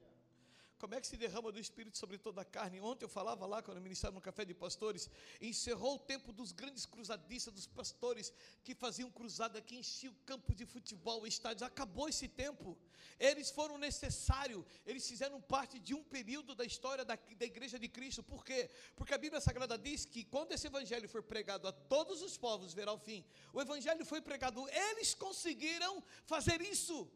[0.81, 2.81] Como é que se derrama do Espírito sobre toda a carne?
[2.81, 5.07] Ontem eu falava lá, quando eu ministrava no café de pastores,
[5.39, 10.55] encerrou o tempo dos grandes cruzadistas, dos pastores que faziam cruzada, que enchiam o campo
[10.55, 11.61] de futebol, estádios.
[11.61, 12.75] Acabou esse tempo.
[13.19, 17.87] Eles foram necessários, eles fizeram parte de um período da história da, da igreja de
[17.87, 18.23] Cristo.
[18.23, 18.67] Por quê?
[18.95, 22.73] Porque a Bíblia Sagrada diz que quando esse evangelho for pregado a todos os povos,
[22.73, 23.23] verá o fim.
[23.53, 27.07] O evangelho foi pregado, eles conseguiram fazer isso.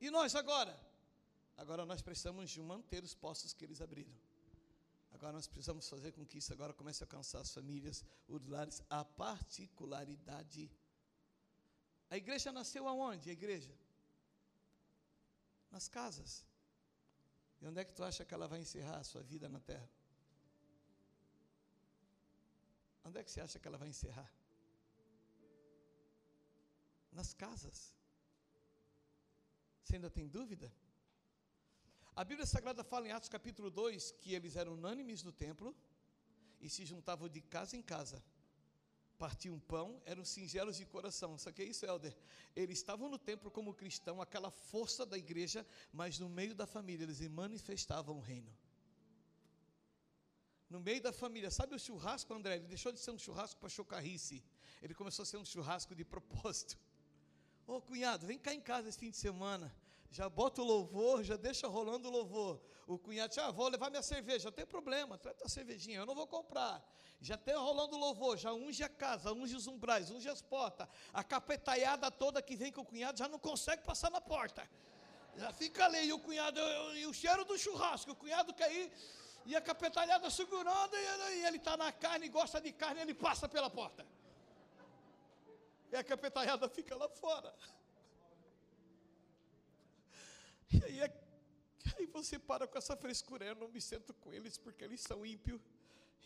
[0.00, 0.74] E nós agora?
[1.56, 4.12] Agora nós precisamos manter os postos que eles abriram.
[5.12, 8.82] Agora nós precisamos fazer com que isso agora comece a alcançar as famílias, os lares,
[8.90, 10.70] a particularidade.
[12.10, 13.30] A igreja nasceu aonde?
[13.30, 13.72] A igreja?
[15.70, 16.44] Nas casas.
[17.60, 19.88] E onde é que tu acha que ela vai encerrar a sua vida na terra?
[23.04, 24.30] Onde é que você acha que ela vai encerrar?
[27.12, 27.94] Nas casas.
[29.82, 30.72] Você ainda tem dúvida?
[32.16, 35.74] A Bíblia Sagrada fala em Atos capítulo 2 que eles eram unânimes no templo
[36.60, 38.22] e se juntavam de casa em casa.
[39.18, 41.36] Partiam pão, eram singelos de coração.
[41.36, 42.16] Só que é isso, Helder.
[42.54, 47.02] Eles estavam no templo como cristão, aquela força da igreja, mas no meio da família
[47.02, 48.56] eles manifestavam o reino.
[50.70, 52.56] No meio da família, sabe o churrasco, André?
[52.56, 54.40] Ele deixou de ser um churrasco para chocarrice.
[54.80, 56.78] Ele começou a ser um churrasco de propósito.
[57.66, 59.74] Ô cunhado, vem cá em casa esse fim de semana
[60.14, 62.60] já bota o louvor, já deixa rolando o louvor.
[62.86, 66.06] O cunhado diz, ah, vou levar minha cerveja, não tem problema, traz a cervejinha, eu
[66.06, 66.80] não vou comprar.
[67.20, 70.86] Já tem rolando o louvor, já unge a casa, unge os umbrais, unge as portas.
[71.12, 74.62] A capetaiada toda que vem com o cunhado já não consegue passar na porta.
[75.36, 76.60] Já fica ali, e o cunhado,
[76.94, 78.92] e o cheiro do churrasco, o cunhado quer ir,
[79.44, 83.68] e a capetalhada segurando, e ele está na carne, gosta de carne, ele passa pela
[83.68, 84.06] porta.
[85.90, 87.52] E a capetalhada fica lá fora.
[90.74, 91.08] E aí, é,
[91.96, 95.24] aí você para com essa frescura, eu não me sento com eles porque eles são
[95.24, 95.60] ímpios.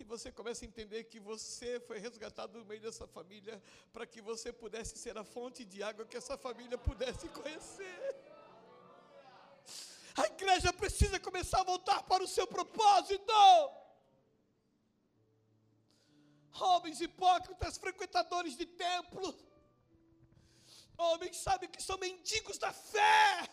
[0.01, 3.61] E você começa a entender que você foi resgatado no meio dessa família
[3.93, 8.17] para que você pudesse ser a fonte de água que essa família pudesse conhecer.
[10.17, 13.35] A igreja precisa começar a voltar para o seu propósito.
[16.61, 19.29] Homens hipócritas, frequentadores de templo.
[20.97, 23.49] Homens sabem que são mendigos da fé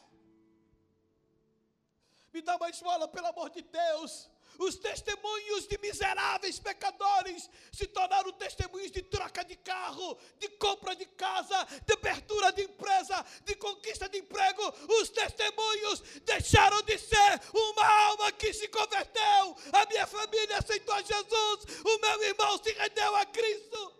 [2.35, 4.29] me dá uma esmola, pelo amor de Deus.
[4.59, 11.05] Os testemunhos de miseráveis pecadores se tornaram testemunhos de troca de carro, de compra de
[11.05, 14.63] casa, de abertura de empresa, de conquista de emprego.
[14.99, 19.55] Os testemunhos deixaram de ser uma alma que se converteu.
[19.71, 23.93] A minha família aceitou Jesus, o meu irmão se rendeu a Cristo.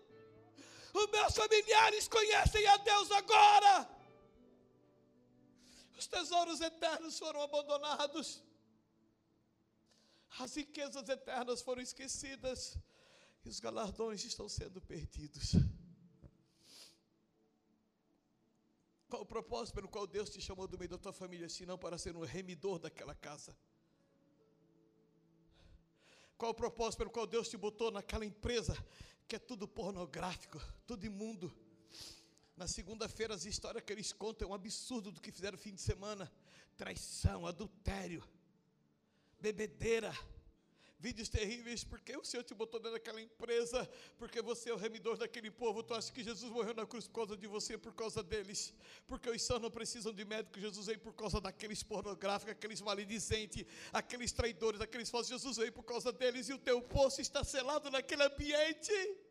[0.92, 3.95] Os meus familiares conhecem a Deus agora.
[5.96, 8.42] Os tesouros eternos foram abandonados.
[10.38, 12.78] As riquezas eternas foram esquecidas.
[13.44, 15.52] E os galardões estão sendo perdidos.
[19.08, 21.78] Qual o propósito pelo qual Deus te chamou do meio da tua família, se não
[21.78, 23.56] para ser um remidor daquela casa?
[26.36, 28.76] Qual o propósito pelo qual Deus te botou naquela empresa
[29.26, 31.56] que é tudo pornográfico, tudo imundo?
[32.56, 35.74] Na segunda-feira, as histórias que eles contam é um absurdo do que fizeram no fim
[35.74, 36.32] de semana:
[36.74, 38.24] traição, adultério,
[39.38, 40.10] bebedeira,
[40.98, 41.84] vídeos terríveis.
[41.84, 45.82] Porque o Senhor te botou dentro daquela empresa, porque você é o remidor daquele povo.
[45.82, 48.72] Tu acha que Jesus morreu na cruz por causa de você, por causa deles?
[49.06, 53.66] Porque os sãos não precisam de médico, Jesus veio por causa daqueles pornográficos, aqueles maledicentes,
[53.92, 55.28] aqueles traidores, aqueles falsos.
[55.28, 59.25] Jesus veio por causa deles e o teu poço está selado naquele ambiente.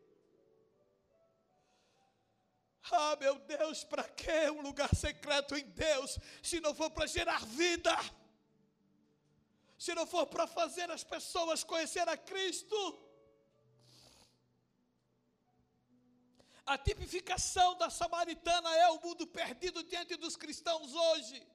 [2.91, 7.43] Ah, meu Deus, para que um lugar secreto em Deus, se não for para gerar
[7.45, 7.95] vida?
[9.77, 12.77] Se não for para fazer as pessoas conhecer a Cristo?
[16.65, 21.45] A tipificação da samaritana é o mundo perdido diante dos cristãos hoje.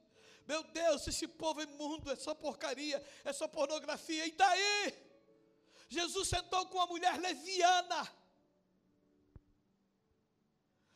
[0.46, 4.26] Meu Deus, esse povo imundo, é só porcaria, é só pornografia.
[4.26, 4.94] E daí?
[5.88, 8.19] Jesus sentou com uma mulher leviana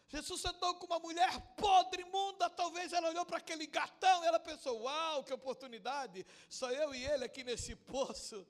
[0.09, 2.49] Jesus sentou com uma mulher podre, imunda.
[2.51, 6.25] Talvez ela olhou para aquele gatão e ela pensou: Uau, que oportunidade!
[6.49, 8.47] Só eu e ele aqui nesse poço.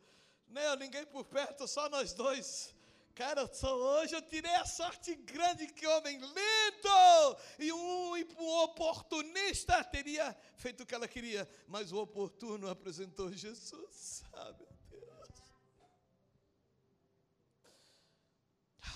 [0.46, 2.74] Nem ninguém por perto, só nós dois.
[3.14, 9.84] Cara, só hoje eu tirei a sorte grande que homem lindo e um, um oportunista
[9.84, 14.24] teria feito o que ela queria, mas o oportuno apresentou Jesus.
[14.32, 15.04] Ah, meu Deus.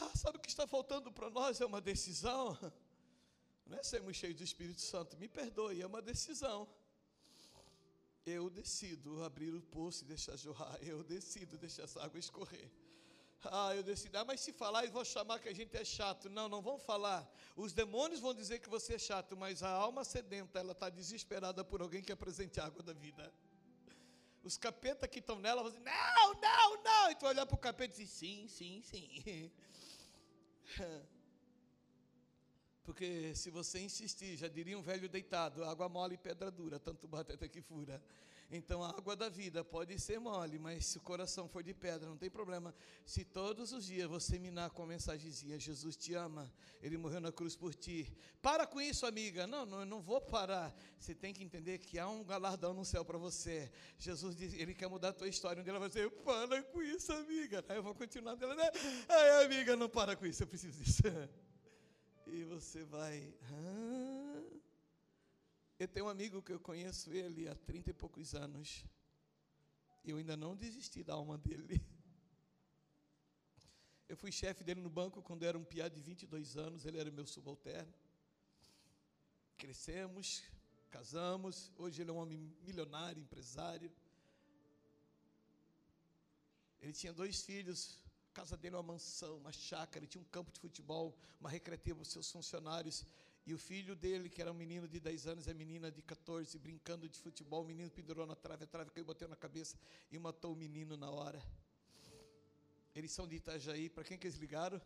[0.01, 1.61] Ah, sabe o que está faltando para nós?
[1.61, 2.57] É uma decisão.
[3.67, 6.69] Não é sermos cheios do Espírito Santo, me perdoe, é uma decisão.
[8.25, 10.79] Eu decido abrir o poço e deixar jorrar.
[10.83, 12.71] Eu decido deixar essa água escorrer.
[13.45, 16.29] Ah, eu decidi, ah, mas se falar, eles vão chamar que a gente é chato.
[16.29, 17.31] Não, não vão falar.
[17.57, 21.65] Os demônios vão dizer que você é chato, mas a alma sedenta, ela está desesperada
[21.65, 23.33] por alguém que apresente a água da vida.
[24.43, 27.11] Os capetas que estão nela vão dizer, não, não, não.
[27.11, 29.53] E tu olhar para o capeta e dizer, sim, sim, sim.
[32.85, 37.07] Porque se você insistir, já diria um velho deitado, água mole e pedra dura, tanto
[37.07, 38.03] bate até que fura.
[38.51, 42.09] Então a água da vida pode ser mole, mas se o coração for de pedra,
[42.09, 42.75] não tem problema.
[43.05, 47.31] Se todos os dias você minar com a mensagenzinha, Jesus te ama, Ele morreu na
[47.31, 48.11] cruz por ti.
[48.41, 49.47] Para com isso, amiga.
[49.47, 50.75] Não, não, não vou parar.
[50.99, 53.71] Você tem que entender que há um galardão no céu para você.
[53.99, 55.63] Jesus diz, Ele quer mudar a tua história.
[55.63, 57.63] Dia ela vai dizer, para com isso, amiga.
[57.69, 58.71] Aí eu vou continuar dela, né?
[59.09, 61.03] Ai, amiga, não para com isso, eu preciso disso.
[62.31, 63.35] E você vai.
[63.51, 64.18] Ah.
[65.79, 68.85] Eu tenho um amigo que eu conheço ele há trinta e poucos anos.
[70.05, 71.81] Eu ainda não desisti da alma dele.
[74.09, 77.12] Eu fui chefe dele no banco quando era um piá de 22 anos, ele era
[77.12, 77.95] meu subalterno.
[79.57, 80.43] Crescemos,
[80.91, 83.93] casamos, hoje ele é um homem milionário, empresário.
[86.81, 88.01] Ele tinha dois filhos,
[88.31, 91.51] a casa dele é uma mansão, uma chácara, ele tinha um campo de futebol, uma
[91.51, 93.05] recreativa para os seus funcionários.
[93.47, 96.59] E o filho dele, que era um menino de 10 anos, a menina de 14,
[96.59, 99.78] brincando de futebol, o menino pendurou na trave, a trave caiu, bateu na cabeça
[100.11, 101.43] e matou o menino na hora.
[102.95, 104.80] Eles são de Itajaí, para quem que eles ligaram?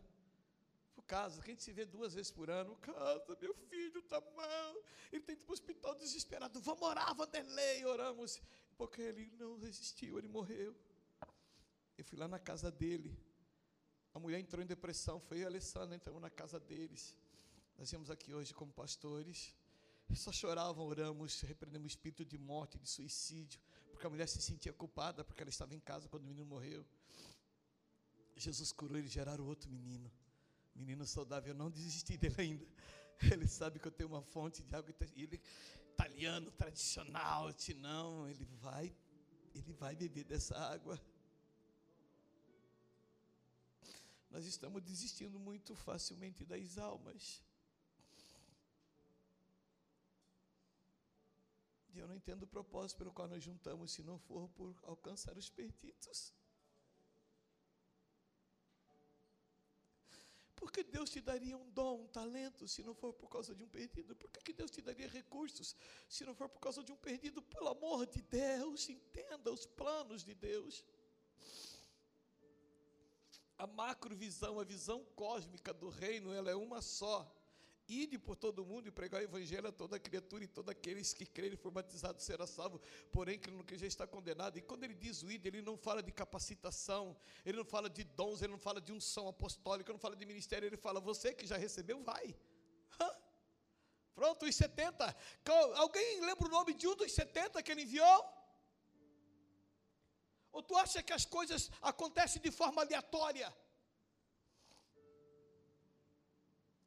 [0.93, 2.75] Por casa, que a gente se vê duas vezes por ano.
[2.77, 4.75] Casa, meu filho está mal,
[5.11, 6.61] ele tem que ir para o hospital desesperado.
[6.61, 8.41] Vamos orar, Vanderlei, oramos.
[8.77, 10.75] Porque ele não resistiu, ele morreu.
[11.97, 13.17] Eu fui lá na casa dele.
[14.13, 17.17] A mulher entrou em depressão, foi eu e a Alessandra, entramos na casa deles.
[17.77, 19.53] Nós viemos aqui hoje como pastores,
[20.15, 23.59] só choravam, oramos, repreendemos o espírito de morte, de suicídio,
[23.91, 26.85] porque a mulher se sentia culpada porque ela estava em casa quando o menino morreu.
[28.35, 30.11] Jesus curou ele, geraram outro menino,
[30.75, 31.53] menino saudável.
[31.53, 32.67] Eu não desisti dele ainda.
[33.31, 35.39] Ele sabe que eu tenho uma fonte de água ele
[35.93, 38.93] italiano tradicional, não, ele vai,
[39.53, 40.99] ele vai beber dessa água.
[44.29, 47.41] Nós estamos desistindo muito facilmente das almas.
[51.93, 55.37] E eu não entendo o propósito pelo qual nós juntamos, se não for por alcançar
[55.37, 56.33] os perdidos.
[60.55, 63.61] Por que Deus te daria um dom, um talento, se não for por causa de
[63.61, 64.15] um perdido?
[64.15, 65.75] Por que Deus te daria recursos,
[66.07, 67.41] se não for por causa de um perdido?
[67.41, 70.83] Pelo amor de Deus, entenda os planos de Deus.
[73.57, 77.29] A macrovisão, a visão cósmica do reino, ela é uma só.
[77.87, 81.25] Ide por todo mundo e pregar o evangelho a toda criatura e todos aqueles que
[81.25, 82.79] crerem e for batizados será salvo,
[83.11, 84.57] porém que no que já está condenado.
[84.57, 87.15] E quando ele diz o ide, ele não fala de capacitação,
[87.45, 90.25] ele não fala de dons, ele não fala de unção apostólica, ele não fala de
[90.25, 92.33] ministério, ele fala, você que já recebeu, vai.
[92.99, 93.09] Hã?
[94.15, 95.15] Pronto, os 70.
[95.75, 98.43] Alguém lembra o nome de um dos 70 que ele enviou?
[100.53, 103.53] Ou tu acha que as coisas acontecem de forma aleatória?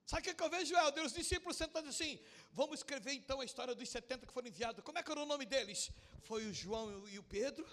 [0.06, 1.04] Sabe o que, que eu vejo, Helder?
[1.04, 2.20] Os discípulos sentando assim,
[2.52, 4.84] vamos escrever então a história dos 70 que foram enviados.
[4.84, 5.90] Como é que era o nome deles?
[6.22, 7.66] Foi o João e o Pedro,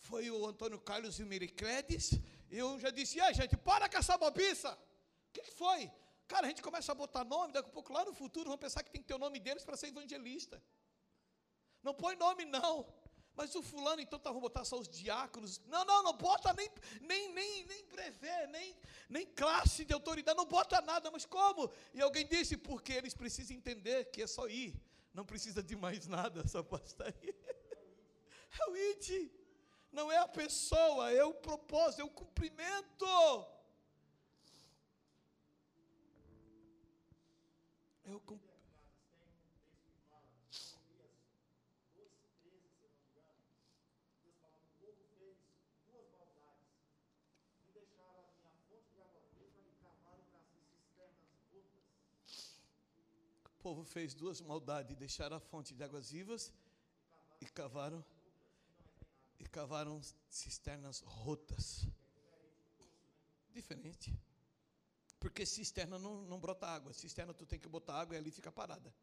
[0.00, 2.10] foi o Antônio Carlos e o Miricledes.
[2.50, 4.70] Eu já disse, aí, gente, para com essa bobiça.
[4.72, 5.90] O que, que foi?
[6.28, 8.82] Cara, a gente começa a botar nome, daqui a pouco lá no futuro vão pensar
[8.82, 10.62] que tem que ter o nome deles para ser evangelista.
[11.82, 12.86] Não põe nome, não.
[13.40, 15.62] Mas o fulano, então, tá, vou botar só os diáconos.
[15.66, 16.70] Não, não, não bota nem,
[17.00, 18.76] nem, nem, nem brevet, nem,
[19.08, 21.10] nem classe de autoridade, não bota nada.
[21.10, 21.72] Mas como?
[21.94, 24.78] E alguém disse, porque eles precisam entender que é só ir.
[25.14, 27.34] Não precisa de mais nada, só basta ir.
[28.60, 29.30] É o id.
[29.90, 33.06] Não é a pessoa, é o propósito, é o cumprimento.
[38.04, 38.49] É o cumprimento.
[53.62, 56.52] Povo fez duas maldades, deixaram a fonte de águas vivas
[57.40, 58.04] e cavaram
[59.38, 61.86] e cavaram cisternas rotas.
[63.52, 64.08] Diferente.
[65.18, 66.92] Porque cisterna não, não brota água.
[66.92, 68.94] Cisterna tu tem que botar água e ali fica parada.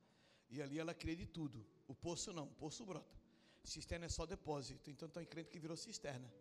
[0.49, 1.65] E ali ela cria de tudo.
[1.87, 3.15] O poço não, o poço brota.
[3.63, 4.89] Cisterna é só depósito.
[4.89, 6.31] Então tem crente que virou cisterna.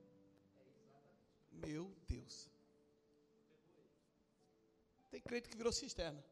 [1.50, 2.50] Meu Deus.
[5.10, 6.22] Tem crente que virou cisterna.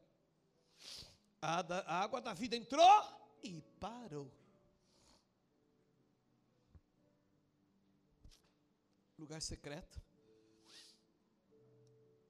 [1.41, 2.89] A, água da vida entrou
[3.43, 4.31] e parou.
[9.17, 10.01] Lugar secreto.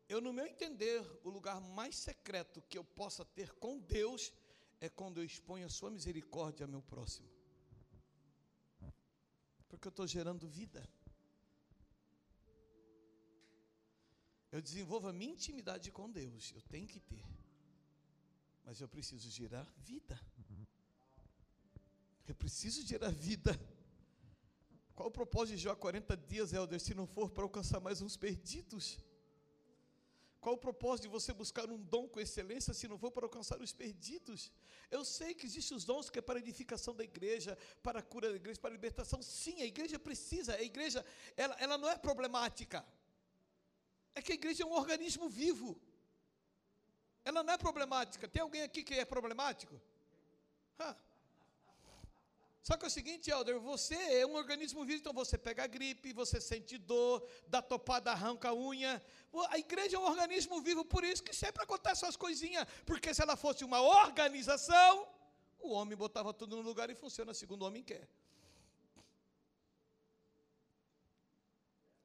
[0.08, 4.32] Eu, no meu entender, o lugar mais secreto que eu possa ter com Deus
[4.80, 7.28] é quando eu exponho a sua misericórdia ao meu próximo.
[9.68, 10.88] Porque eu estou gerando vida.
[14.52, 17.26] Eu desenvolvo a minha intimidade com Deus, eu tenho que ter.
[18.66, 20.20] Mas eu preciso gerar vida.
[22.28, 23.54] Eu preciso gerar vida.
[24.96, 28.18] Qual o propósito de Jó 40 dias, Helder, se não for para alcançar mais uns
[28.18, 28.98] perdidos?
[30.42, 33.60] Qual o propósito de você buscar um dom com excelência se não for para alcançar
[33.62, 34.52] os perdidos?
[34.90, 38.30] Eu sei que existem os dons que é para edificação da igreja, para a cura
[38.30, 39.22] da igreja, para a libertação.
[39.22, 40.56] Sim, a igreja precisa.
[40.56, 41.06] A igreja,
[41.36, 42.86] ela, ela não é problemática.
[44.14, 45.80] É que a igreja é um organismo vivo.
[47.26, 48.28] Ela não é problemática.
[48.28, 49.82] Tem alguém aqui que é problemático?
[52.68, 56.14] Só que é o seguinte, Helder, você é um organismo vivo, então você pega gripe,
[56.14, 59.04] você sente dor, dá topada, arranca a unha.
[59.50, 62.66] A igreja é um organismo vivo, por isso que sempre acontecem essas coisinhas.
[62.84, 65.08] Porque se ela fosse uma organização,
[65.60, 68.08] o homem botava tudo no lugar e funciona segundo o homem quer.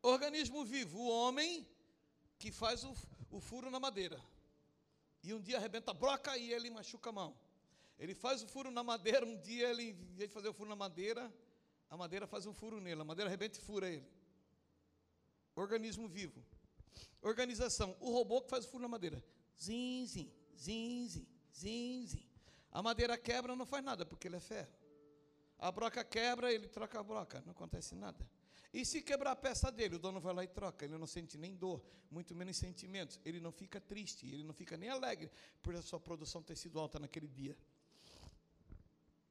[0.02, 1.66] Organismo vivo, o homem
[2.38, 2.94] que faz o,
[3.30, 4.20] o furo na madeira.
[5.22, 7.36] E um dia arrebenta a broca e ele machuca a mão.
[7.98, 10.70] Ele faz o furo na madeira, um dia ele, em vez de fazer o furo
[10.70, 11.32] na madeira,
[11.90, 14.08] a madeira faz um furo nele, a madeira arrebenta e fura ele.
[15.54, 16.42] Organismo vivo.
[17.20, 19.22] Organização, o robô que faz o furo na madeira.
[19.60, 22.30] Zin, zin, zin, zin, zin, zin.
[22.72, 24.72] A madeira quebra, não faz nada, porque ele é ferro.
[25.58, 28.26] A broca quebra, ele troca a broca, não acontece nada.
[28.72, 31.36] E se quebrar a peça dele, o dono vai lá e troca, ele não sente
[31.36, 33.18] nem dor, muito menos sentimentos.
[33.24, 36.78] Ele não fica triste, ele não fica nem alegre por a sua produção ter sido
[36.78, 37.56] alta naquele dia.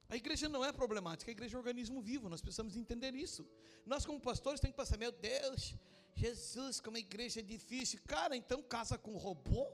[0.09, 3.47] A igreja não é problemática, a igreja é um organismo vivo, nós precisamos entender isso.
[3.85, 5.75] Nós, como pastores, temos que pensar: meu Deus,
[6.15, 7.99] Jesus, como a igreja é difícil.
[8.05, 9.71] Cara, então casa com robô?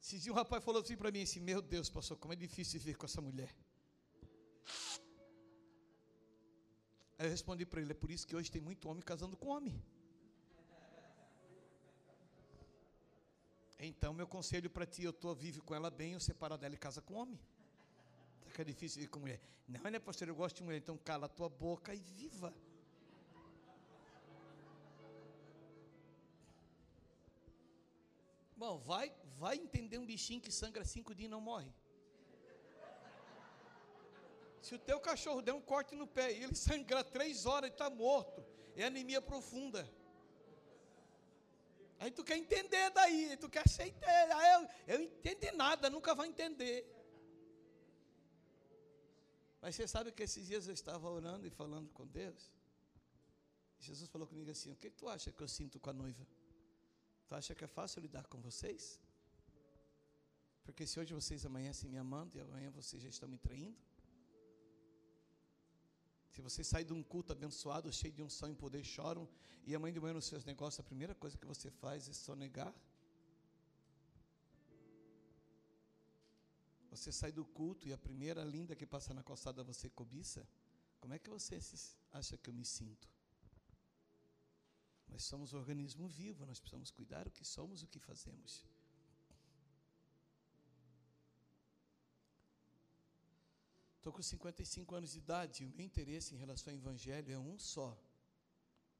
[0.00, 2.96] Esse um rapaz falou assim para mim assim: Meu Deus, pastor, como é difícil viver
[2.96, 3.54] com essa mulher.
[7.22, 9.48] Aí eu respondi para ele: É por isso que hoje tem muito homem casando com
[9.56, 9.80] homem.
[13.78, 16.78] Então, meu conselho para ti, eu tô vive com ela bem, eu separo dela e
[16.86, 17.38] casa com homem.
[18.40, 19.40] Será que é difícil viver com mulher?
[19.68, 20.26] Não, né, pastor?
[20.26, 22.52] Eu gosto de mulher, então cala a tua boca e viva.
[28.56, 31.72] Bom, vai, vai entender um bichinho que sangra cinco dias e não morre.
[34.62, 37.72] Se o teu cachorro der um corte no pé e ele sangra três horas e
[37.72, 38.44] está morto,
[38.76, 39.82] é anemia profunda.
[41.98, 44.30] Aí tu quer entender daí, tu quer aceitar.
[44.40, 44.62] Aí eu,
[44.94, 46.78] eu entendo nada, nunca vai entender.
[49.60, 52.52] Mas você sabe que esses dias eu estava orando e falando com Deus.
[53.78, 56.26] Jesus falou comigo assim: O que tu acha que eu sinto com a noiva?
[57.28, 59.00] Tu acha que é fácil lidar com vocês?
[60.64, 63.78] Porque se hoje vocês amanhecem me amando e amanhã vocês já estão me traindo?
[66.32, 69.28] Se você sai de um culto abençoado, cheio de unção e poder, choram,
[69.66, 72.74] e amanhã de manhã nos seus negócios, a primeira coisa que você faz é sonegar.
[76.90, 80.48] Você sai do culto e a primeira linda que passa na calçada você cobiça.
[81.00, 81.58] Como é que você
[82.12, 83.06] acha que eu me sinto?
[85.08, 88.64] Nós somos um organismo vivo, nós precisamos cuidar o que somos, o que fazemos.
[94.02, 97.38] Estou com 55 anos de idade e o meu interesse em relação ao Evangelho é
[97.38, 97.96] um só: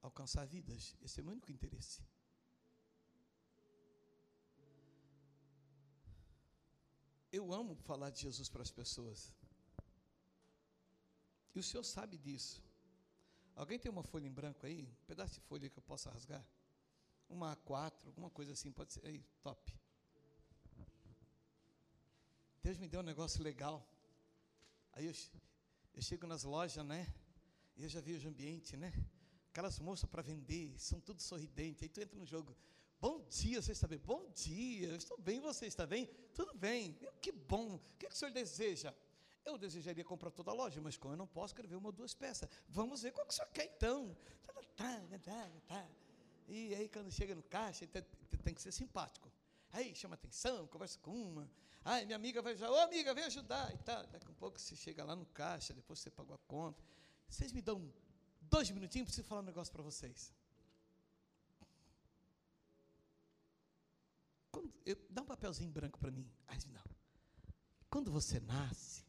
[0.00, 0.94] alcançar vidas.
[1.03, 2.00] Esse é o meu único interesse.
[7.32, 9.34] Eu amo falar de Jesus para as pessoas.
[11.53, 12.62] E o senhor sabe disso.
[13.57, 14.84] Alguém tem uma folha em branco aí?
[14.84, 16.46] Um pedaço de folha que eu possa rasgar?
[17.28, 19.05] Uma A4, alguma coisa assim, pode ser.
[19.05, 19.76] Aí, top.
[22.62, 23.91] Deus me deu um negócio legal.
[24.93, 25.12] Aí eu,
[25.95, 27.12] eu chego nas lojas, né?
[27.76, 28.93] E eu já vi o ambiente, né?
[29.51, 31.82] Aquelas moças para vender, são tudo sorridentes.
[31.82, 32.57] Aí tu entra no jogo.
[33.01, 33.99] Bom dia, você está bem?
[33.99, 36.07] Bom dia, eu estou bem, você está bem?
[36.34, 36.97] Tudo bem.
[37.20, 37.74] Que bom.
[37.74, 38.95] O que, que o senhor deseja?
[39.45, 41.93] Eu desejaria comprar toda a loja, mas como eu não posso, quero ver uma ou
[41.93, 42.49] duas peças.
[42.68, 44.16] Vamos ver qual que o senhor quer então.
[44.76, 45.88] Tá, tá, tá.
[46.49, 49.30] E aí, quando chega no caixa, tem que ser simpático.
[49.72, 51.51] Aí chama atenção, conversa com uma.
[51.85, 52.70] Ai, minha amiga vai ajudar.
[52.70, 53.74] Ô, amiga, vem ajudar.
[53.74, 54.03] E tá.
[54.05, 56.83] Daqui a pouco você chega lá no caixa, depois você pagou a conta.
[57.28, 57.93] Vocês me dão
[58.41, 60.33] dois minutinhos, preciso falar um negócio para vocês.
[64.51, 66.30] Quando, eu, dá um papelzinho branco para mim.
[66.47, 66.85] Ai, não.
[67.91, 69.05] Quando você nasce,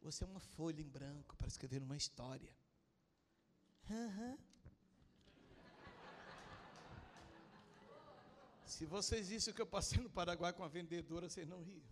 [0.00, 2.52] você é uma folha em branco para escrever uma história.
[3.88, 4.38] Uhum.
[8.76, 11.82] Se vocês vissem o que eu passei no Paraguai com a vendedora, vocês não riam.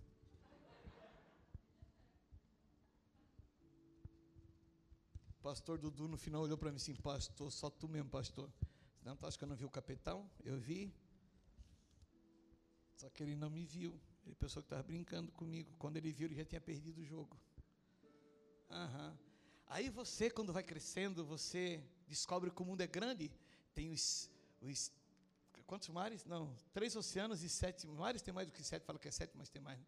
[5.43, 8.53] Pastor Dudu no final olhou para mim assim, pastor, só tu mesmo, pastor.
[9.03, 10.31] Não, tu acha que eu não vi o capitão?
[10.45, 10.95] Eu vi.
[12.97, 13.99] Só que ele não me viu.
[14.27, 15.75] Ele pensou que estava brincando comigo.
[15.79, 17.35] Quando ele viu, ele já tinha perdido o jogo.
[18.69, 19.17] Uhum.
[19.69, 23.33] Aí você, quando vai crescendo, você descobre que o mundo é grande.
[23.75, 24.31] Tem os,
[24.61, 24.93] os
[25.75, 26.25] quantos mares?
[26.25, 28.23] Não, três oceanos e sete mares.
[28.23, 29.79] Tem mais do que sete, fala que é sete, mas tem mais.
[29.79, 29.87] Né?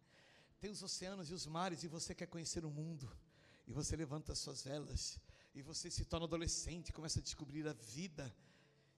[0.59, 3.09] Tem os oceanos e os mares, e você quer conhecer o mundo.
[3.65, 5.17] E você levanta as suas velas.
[5.55, 8.35] E você se torna adolescente, começa a descobrir a vida.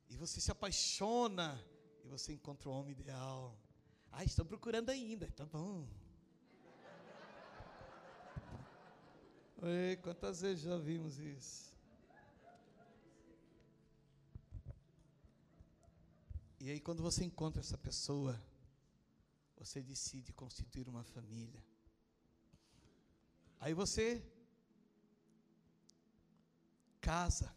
[0.10, 1.64] E você se apaixona.
[2.04, 3.56] E você encontra o homem ideal.
[4.12, 5.28] Ah, estão procurando ainda.
[5.32, 5.88] Tá bom.
[9.62, 11.69] Ei, quantas vezes já vimos isso?
[16.60, 18.40] E aí, quando você encontra essa pessoa,
[19.58, 21.64] você decide constituir uma família.
[23.60, 24.24] Aí você
[27.02, 27.54] casa.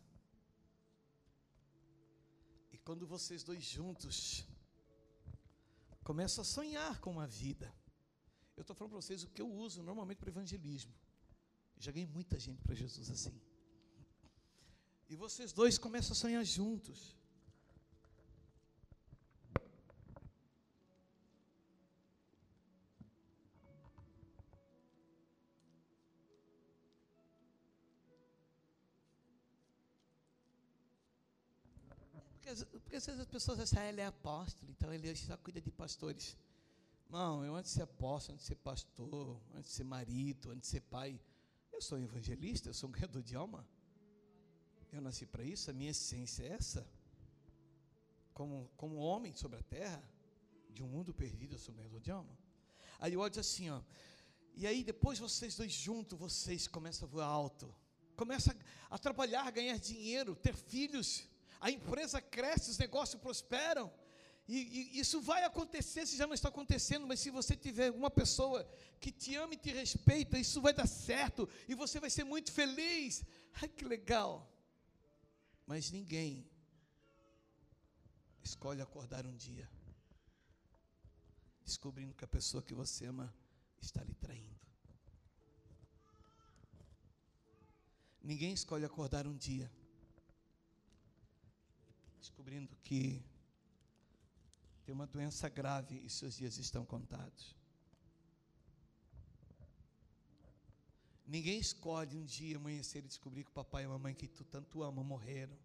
[2.72, 4.46] E quando vocês dois juntos
[6.02, 7.72] começam a sonhar com uma vida.
[8.56, 10.94] Eu estou falando para vocês o que eu uso normalmente para evangelismo.
[11.78, 13.40] Já ganhei muita gente para Jesus assim.
[15.08, 17.16] E vocês dois começam a sonhar juntos.
[32.92, 35.70] Porque, às vezes as pessoas acham ah, ele é apóstolo, então ele só cuida de
[35.70, 36.36] pastores.
[37.08, 40.64] Não, eu antes de ser apóstolo, antes de ser pastor, antes de ser marido, antes
[40.64, 41.18] de ser pai,
[41.72, 43.66] eu sou evangelista, eu sou um ganhador de alma.
[44.92, 46.86] Eu nasci para isso, a minha essência é essa.
[48.34, 50.04] Como, como homem sobre a terra,
[50.68, 52.38] de um mundo perdido, eu sou um ganhador de alma.
[52.98, 53.80] Aí eu olho assim, ó.
[54.54, 57.74] E aí depois vocês dois juntos, vocês começam a voar alto.
[58.14, 58.54] Começam
[58.90, 61.31] a, trabalhar, ganhar dinheiro, ter filhos.
[61.62, 63.86] A empresa cresce, os negócios prosperam.
[64.48, 68.10] E, e, isso vai acontecer, se já não está acontecendo, mas se você tiver uma
[68.10, 68.68] pessoa
[69.00, 72.50] que te ama e te respeita, isso vai dar certo e você vai ser muito
[72.50, 73.24] feliz.
[73.60, 74.52] Ai, que legal.
[75.64, 76.44] Mas ninguém
[78.42, 79.70] escolhe acordar um dia
[81.64, 83.32] descobrindo que a pessoa que você ama
[83.80, 84.66] está lhe traindo.
[88.20, 89.70] Ninguém escolhe acordar um dia
[92.22, 93.20] descobrindo que
[94.84, 97.56] tem uma doença grave e seus dias estão contados.
[101.26, 104.44] Ninguém escolhe um dia amanhecer e descobrir que o papai e a mamãe que tu
[104.44, 105.56] tanto ama morreram.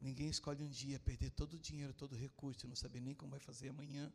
[0.00, 3.14] Ninguém escolhe um dia perder todo o dinheiro, todo o recurso e não saber nem
[3.14, 4.12] como vai fazer amanhã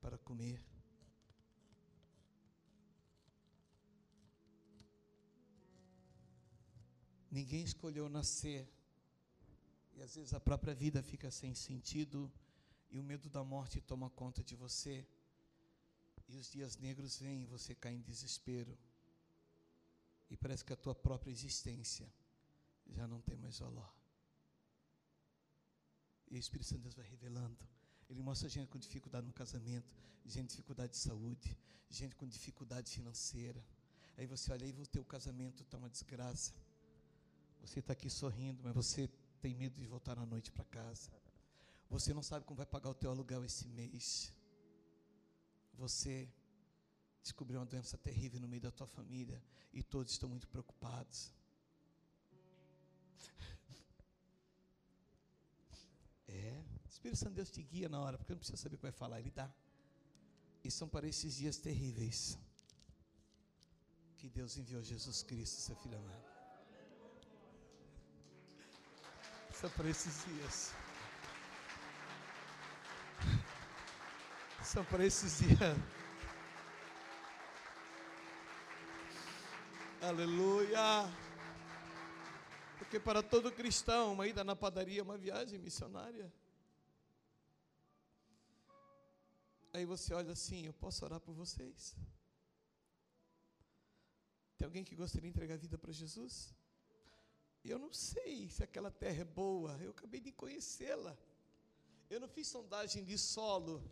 [0.00, 0.60] para comer.
[7.32, 8.68] Ninguém escolheu nascer
[9.94, 12.30] e às vezes a própria vida fica sem sentido
[12.90, 15.06] e o medo da morte toma conta de você.
[16.28, 18.78] E os dias negros vêm e você cai em desespero.
[20.30, 22.06] E parece que a tua própria existência
[22.90, 23.90] já não tem mais valor.
[26.30, 27.58] E o Espírito Santo Deus vai revelando.
[28.10, 29.94] Ele mostra gente com dificuldade no casamento,
[30.26, 31.56] gente com dificuldade de saúde,
[31.88, 33.64] gente com dificuldade financeira.
[34.18, 36.52] Aí você olha e o teu casamento está uma desgraça.
[37.62, 39.08] Você está aqui sorrindo, mas você
[39.40, 41.10] tem medo de voltar à noite para casa.
[41.88, 44.32] Você não sabe como vai pagar o teu aluguel esse mês.
[45.74, 46.28] Você
[47.22, 49.42] descobriu uma doença terrível no meio da tua família
[49.72, 51.32] e todos estão muito preocupados.
[56.26, 58.82] É, o Espírito Santo Deus te guia na hora, porque não precisa saber o que
[58.84, 59.52] vai falar, ele dá.
[60.64, 62.38] E são para esses dias terríveis
[64.16, 66.31] que Deus enviou Jesus Cristo, seu filho amado.
[69.62, 70.74] graça para esses dias.
[74.64, 75.76] São para esses dias.
[80.00, 81.08] Aleluia.
[82.78, 86.32] Porque para todo cristão, uma ida na padaria é uma viagem missionária.
[89.72, 91.94] Aí você olha assim: eu posso orar por vocês?
[94.58, 96.52] Tem alguém que gostaria de entregar a vida para Jesus?
[97.64, 101.16] Eu não sei se aquela terra é boa, eu acabei de conhecê-la.
[102.10, 103.82] Eu não fiz sondagem de solo.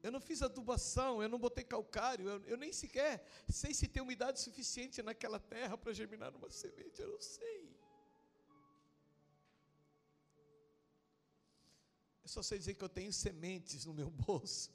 [0.00, 4.00] Eu não fiz adubação, eu não botei calcário, eu, eu, nem sequer sei se tem
[4.00, 7.76] umidade suficiente naquela terra para germinar uma semente, eu não sei.
[12.22, 14.70] Eu só sei dizer que eu tenho sementes no meu bolso.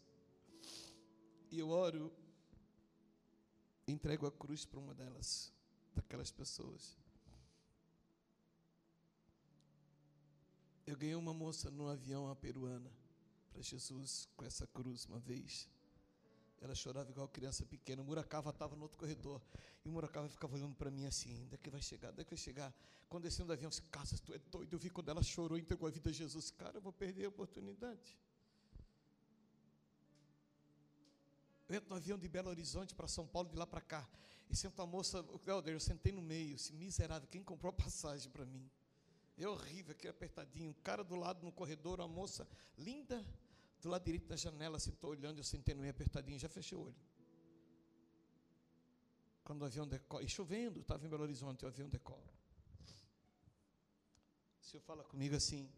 [1.50, 2.12] E eu oro,
[3.88, 5.54] entrego a cruz para uma delas,
[5.94, 6.98] daquelas pessoas.
[10.86, 12.92] Eu ganhei uma moça no avião, a peruana
[13.52, 15.70] para Jesus com essa cruz uma vez.
[16.60, 18.02] Ela chorava igual criança pequena.
[18.02, 19.42] O Muracava estava no outro corredor.
[19.84, 22.12] E o Muracava ficava olhando para mim assim: onde é vai chegar?
[22.12, 22.74] Onde é vai chegar?
[23.10, 24.74] Quando descendo do avião, eu disse: tu é doido.
[24.74, 26.52] Eu vi quando ela chorou e entregou a vida a Jesus.
[26.52, 28.18] Cara, eu vou perder a oportunidade.
[31.68, 34.08] Eu entro no avião de Belo Horizonte para São Paulo, de lá para cá.
[34.50, 35.26] E sento a moça,
[35.66, 36.56] eu sentei no meio.
[36.56, 38.70] Esse miserável, quem comprou a passagem para mim?
[39.38, 40.72] É horrível, aquele apertadinho.
[40.72, 43.26] O cara do lado no corredor, uma moça linda,
[43.82, 46.78] do lado direito da janela, se estou olhando, eu sentei no meio apertadinho, já fechei
[46.78, 46.96] o olho.
[49.44, 52.24] Quando o avião decola, e chovendo, estava em Belo Horizonte, o avião decola.
[54.62, 55.70] O senhor fala comigo assim: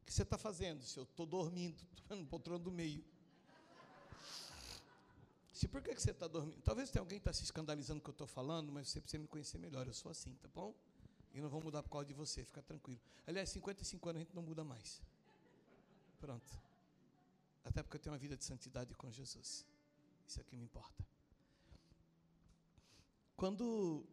[0.00, 0.82] O que você está fazendo?
[0.82, 3.04] Se eu estou dormindo, estou no poltrona do meio.
[5.52, 6.60] Se por que, que você está dormindo?
[6.62, 9.00] Talvez tenha alguém que está se escandalizando com o que eu estou falando, mas você
[9.00, 9.86] precisa me conhecer melhor.
[9.86, 10.74] Eu sou assim, tá bom?
[11.36, 12.98] E não vou mudar por causa de você, fica tranquilo.
[13.26, 15.02] Aliás, 55 anos a gente não muda mais.
[16.18, 16.50] Pronto.
[17.62, 19.66] Até porque eu tenho uma vida de santidade com Jesus.
[20.26, 21.06] Isso é que me importa.
[23.36, 24.06] Quando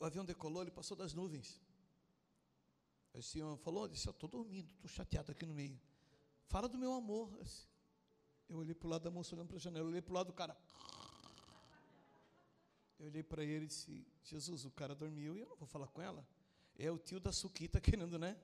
[0.00, 1.60] o avião decolou, ele passou das nuvens.
[3.12, 5.78] O senhor falou, disse, eu estou dormindo, estou chateado aqui no meio.
[6.46, 7.38] Fala do meu amor.
[8.48, 10.14] Eu olhei para o lado da moça olhando para a janela, eu olhei para o
[10.14, 10.56] lado do cara.
[12.98, 15.86] Eu olhei para ele e disse: Jesus, o cara dormiu e eu não vou falar
[15.88, 16.26] com ela.
[16.78, 18.36] É o tio da Suquita querendo, né?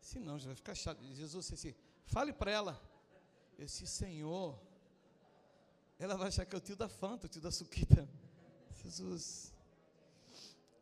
[0.00, 1.02] Se não, já vai ficar chato.
[1.14, 1.76] Jesus disse:
[2.06, 2.82] Fale para ela.
[3.58, 4.58] Eu disse: Senhor,
[5.98, 8.08] ela vai achar que é o tio da Fanta, o tio da Suquita.
[8.82, 9.52] Jesus.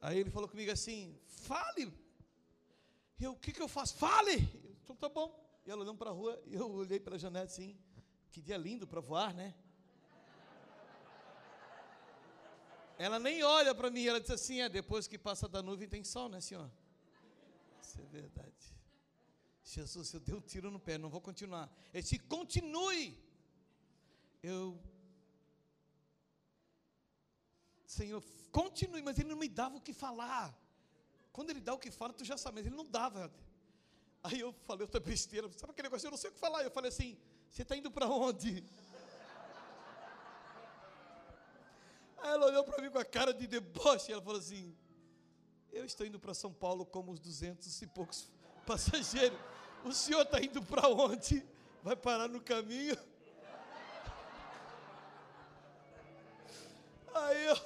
[0.00, 1.92] Aí ele falou comigo assim: Fale.
[3.20, 3.96] Eu, o que, que eu faço?
[3.96, 4.36] Fale.
[4.64, 5.36] Eu, então tá bom.
[5.66, 7.76] E ela olhando para a rua, eu olhei pela janela assim:
[8.30, 9.54] Que dia lindo para voar, né?
[12.98, 16.02] Ela nem olha para mim, ela diz assim: é, depois que passa da nuvem tem
[16.02, 16.70] sol, né, senhor?
[17.82, 18.76] Isso é verdade.
[19.62, 21.70] Jesus, eu dei um tiro no pé, não vou continuar.
[21.92, 23.16] Ele disse: continue.
[24.42, 24.80] Eu,
[27.88, 28.22] Senhor,
[28.52, 30.54] continue, mas ele não me dava o que falar.
[31.32, 33.32] Quando ele dá o que fala, tu já sabe, mas ele não dava.
[34.22, 36.06] Aí eu falei outra besteira, sabe aquele negócio?
[36.06, 36.62] Eu não sei o que falar.
[36.62, 37.16] Eu falei assim:
[37.48, 38.62] você está indo para onde?
[42.18, 44.76] Aí ela olhou para mim com a cara de deboche e ela falou assim:
[45.72, 48.28] Eu estou indo para São Paulo como os duzentos e poucos
[48.66, 49.38] passageiros.
[49.84, 51.46] O senhor está indo para onde?
[51.82, 52.96] Vai parar no caminho?
[57.14, 57.56] Aí eu,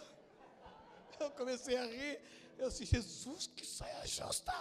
[1.21, 2.21] eu comecei a rir.
[2.59, 4.55] Eu disse: Jesus, que saia justa.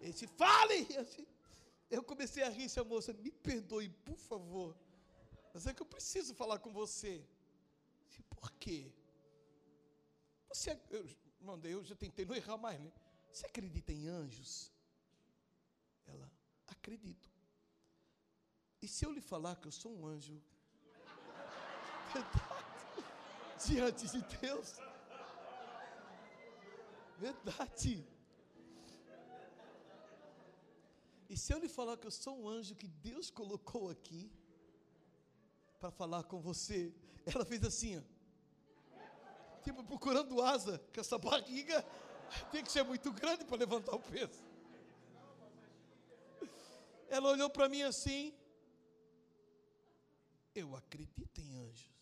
[0.00, 0.86] Ele disse: Fale.
[0.94, 1.28] Eu, disse,
[1.90, 2.64] eu comecei a rir.
[2.64, 4.74] Disse, moça, me perdoe, por favor.
[5.52, 7.22] Mas é que eu preciso falar com você.
[8.30, 8.92] Por quê?
[10.48, 11.04] Você, eu,
[11.40, 12.92] irmão, eu já tentei não errar mais, né?
[13.30, 14.72] Você acredita em anjos?
[16.06, 16.30] Ela,
[16.66, 17.30] acredito.
[18.80, 20.40] E se eu lhe falar que eu sou um anjo?
[22.14, 22.58] Verdade.
[23.66, 24.78] Diante de Deus.
[27.18, 28.06] Verdade.
[31.28, 34.32] E se eu lhe falar que eu sou um anjo que Deus colocou aqui
[35.78, 36.94] para falar com você,
[37.34, 38.18] ela fez assim, ó
[39.68, 41.84] tipo procurando asa, que essa barriga
[42.50, 44.42] tem que ser muito grande para levantar o peso.
[47.08, 48.34] Ela olhou para mim assim.
[50.54, 51.96] Eu acredito em anjos.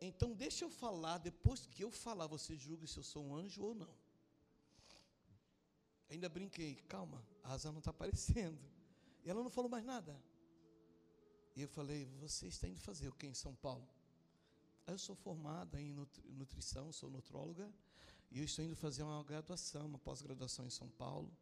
[0.00, 3.62] Então deixa eu falar, depois que eu falar, você julga se eu sou um anjo
[3.62, 3.94] ou não.
[6.10, 8.60] Ainda brinquei, calma, a asa não está aparecendo.
[9.24, 10.20] E ela não falou mais nada.
[11.56, 13.88] E eu falei, você está indo fazer o que em São Paulo?
[14.86, 15.92] Eu sou formada em
[16.28, 17.72] nutrição, sou nutróloga,
[18.30, 21.32] e eu estou indo fazer uma graduação, uma pós-graduação em São Paulo.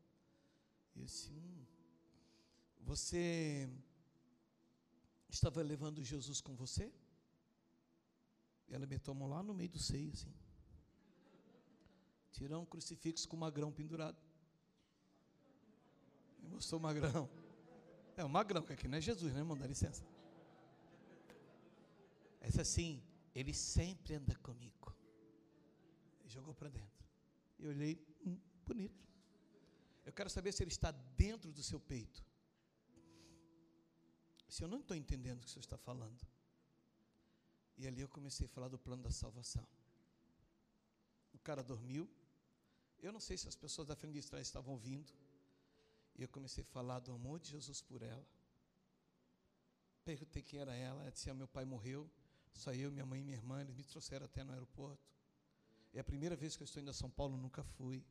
[0.94, 1.64] E eu disse, hum,
[2.80, 3.68] você
[5.28, 6.92] estava levando Jesus com você?
[8.68, 10.32] E ela a mão lá no meio do seio, assim.
[12.32, 14.16] Tirou um crucifixo com um magrão pendurado.
[16.42, 17.28] E mostrou o magrão.
[18.16, 19.56] É o magrão, que aqui não é Jesus, né, irmão?
[19.56, 20.04] Dá licença.
[22.40, 23.02] Essa assim,
[23.34, 24.94] ele sempre anda comigo.
[26.26, 27.06] Jogou para dentro.
[27.58, 29.02] Eu olhei, hum, bonito.
[30.04, 32.24] Eu quero saber se ele está dentro do seu peito.
[34.48, 36.26] Se eu não estou entendendo o que o senhor está falando.
[37.78, 39.66] E ali eu comecei a falar do plano da salvação.
[41.32, 42.08] O cara dormiu.
[42.98, 45.12] Eu não sei se as pessoas da frente de trás estavam ouvindo.
[46.16, 48.26] E eu comecei a falar do amor de Jesus por ela.
[50.04, 51.02] Perguntei quem era ela.
[51.02, 52.10] Ela disse: ah, Meu pai morreu.
[52.52, 53.60] Só eu, minha mãe e minha irmã.
[53.60, 55.10] Eles me trouxeram até no aeroporto.
[55.94, 58.04] É a primeira vez que eu estou indo a São Paulo, nunca fui.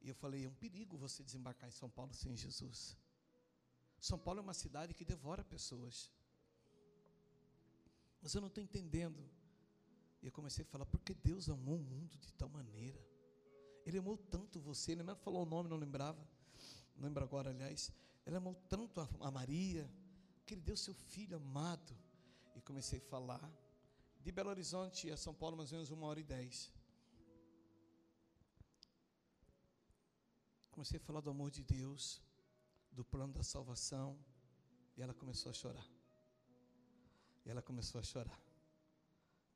[0.00, 2.96] E eu falei: É um perigo você desembarcar em São Paulo sem Jesus.
[4.00, 6.10] São Paulo é uma cidade que devora pessoas.
[8.20, 9.22] Mas eu não estou entendendo.
[10.22, 13.00] E eu comecei a falar: Porque Deus amou o mundo de tal maneira.
[13.84, 14.92] Ele amou tanto você.
[14.92, 16.33] Ele não falou o nome, não lembrava
[16.96, 17.92] lembro agora, aliás,
[18.24, 19.90] ela amou tanto a, Maria,
[20.46, 21.96] que ele deu seu filho amado.
[22.54, 23.50] E comecei a falar.
[24.20, 26.72] De Belo Horizonte a São Paulo, mais ou menos uma hora e dez.
[30.70, 32.20] Comecei a falar do amor de Deus,
[32.90, 34.18] do plano da salvação,
[34.96, 35.86] e ela começou a chorar.
[37.44, 38.40] E ela começou a chorar.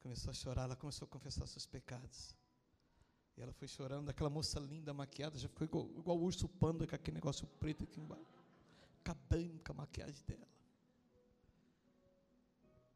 [0.01, 2.38] Começou a chorar, ela começou a confessar seus pecados.
[3.39, 6.95] E ela foi chorando, aquela moça linda, maquiada, já ficou igual, igual urso panda com
[6.97, 8.43] aquele negócio preto aqui embaixo.
[9.01, 10.49] Acabando com a maquiagem dela.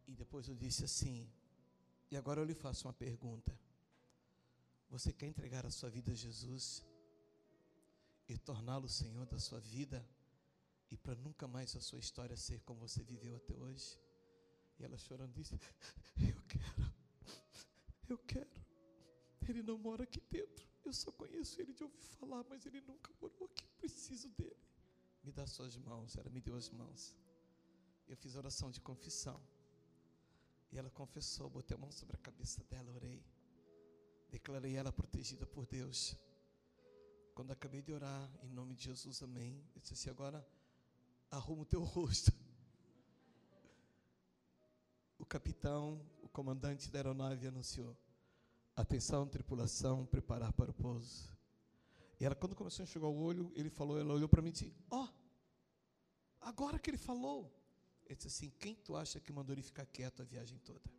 [0.08, 1.30] E depois eu disse assim,
[2.10, 3.56] e agora eu lhe faço uma pergunta.
[4.90, 6.84] Você quer entregar a sua vida a Jesus
[8.28, 10.04] e torná-lo Senhor da sua vida
[10.90, 13.96] e para nunca mais a sua história ser como você viveu até hoje?
[14.76, 15.54] E ela chorando disse:
[16.18, 16.92] Eu quero,
[18.08, 18.61] eu quero.
[19.48, 20.66] Ele não mora aqui dentro.
[20.84, 23.64] Eu só conheço ele de ouvir falar, mas ele nunca morou aqui.
[23.64, 24.56] Eu preciso dele.
[25.22, 26.16] Me dá suas mãos.
[26.16, 27.16] Ela me deu as mãos.
[28.08, 29.40] Eu fiz oração de confissão.
[30.72, 33.22] E ela confessou, botei a mão sobre a cabeça dela, orei.
[34.30, 36.16] Declarei ela protegida por Deus.
[37.34, 39.62] Quando acabei de orar, em nome de Jesus, amém.
[39.74, 40.46] Eu disse assim: agora
[41.30, 42.32] arruma o teu rosto.
[45.18, 47.96] O capitão, o comandante da aeronave anunciou:
[48.74, 51.30] Atenção, tripulação, preparar para o pouso.
[52.18, 54.52] E ela, quando começou a enxugar o olho, ele falou, ela olhou para mim e
[54.52, 55.08] disse: Ó, oh,
[56.40, 57.52] agora que ele falou.
[58.06, 60.90] Ele disse assim: Quem tu acha que mandou ele ficar quieto a viagem toda?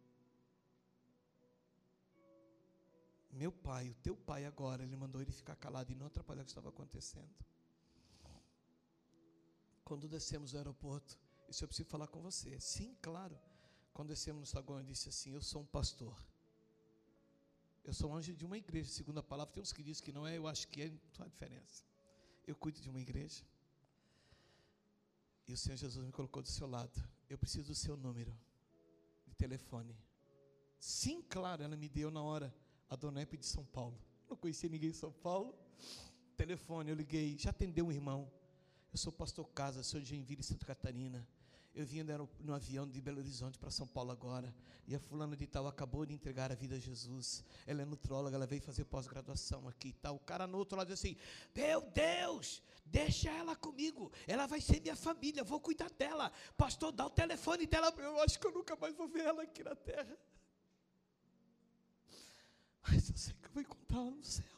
[3.32, 6.46] Meu pai, o teu pai agora, ele mandou ele ficar calado e não atrapalhar o
[6.46, 7.34] que estava acontecendo.
[9.84, 11.18] Quando descemos do aeroporto,
[11.50, 12.60] isso eu preciso falar com você.
[12.60, 13.40] Sim, claro.
[13.92, 16.16] Quando descemos no saguão, ele disse assim: Eu sou um pastor.
[17.84, 19.54] Eu sou anjo de uma igreja, segundo a palavra.
[19.54, 21.84] Tem uns que dizem que não é, eu acho que é, não há diferença.
[22.48, 23.44] Eu cuido de uma igreja.
[25.48, 26.98] E o Senhor Jesus me colocou do seu lado.
[27.30, 28.34] Eu preciso do seu número
[29.28, 29.98] de telefone.
[30.80, 32.54] Sim, claro, ela me deu na hora
[32.90, 34.00] a Dona Epe de São Paulo.
[34.30, 35.54] Não conhecia ninguém em São Paulo.
[36.38, 37.38] Telefone, eu liguei.
[37.38, 38.32] Já atendeu um irmão.
[38.92, 41.28] Eu sou pastor Casa, sou de Joinville, Santa Catarina.
[41.76, 44.54] Eu vim no, avião de Belo Horizonte para São Paulo agora.
[44.86, 47.44] E a fulana de tal acabou de entregar a vida a Jesus.
[47.66, 50.16] Ela é nutróloga, ela veio fazer pós-graduação aqui e tal.
[50.16, 51.18] O cara no outro lado diz assim:
[51.56, 54.12] Meu Deus, deixa ela comigo.
[54.28, 56.32] Ela vai ser minha família, vou cuidar dela.
[56.56, 57.92] Pastor, dá o telefone dela.
[57.98, 60.16] Eu acho que eu nunca mais vou ver ela aqui na terra.
[62.88, 64.53] Mas eu sei que eu vou encontrá-la no céu.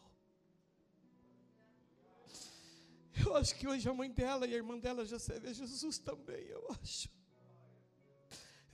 [3.23, 5.97] Eu acho que hoje a mãe dela e a irmã dela já serve a Jesus
[5.97, 7.09] também, eu acho.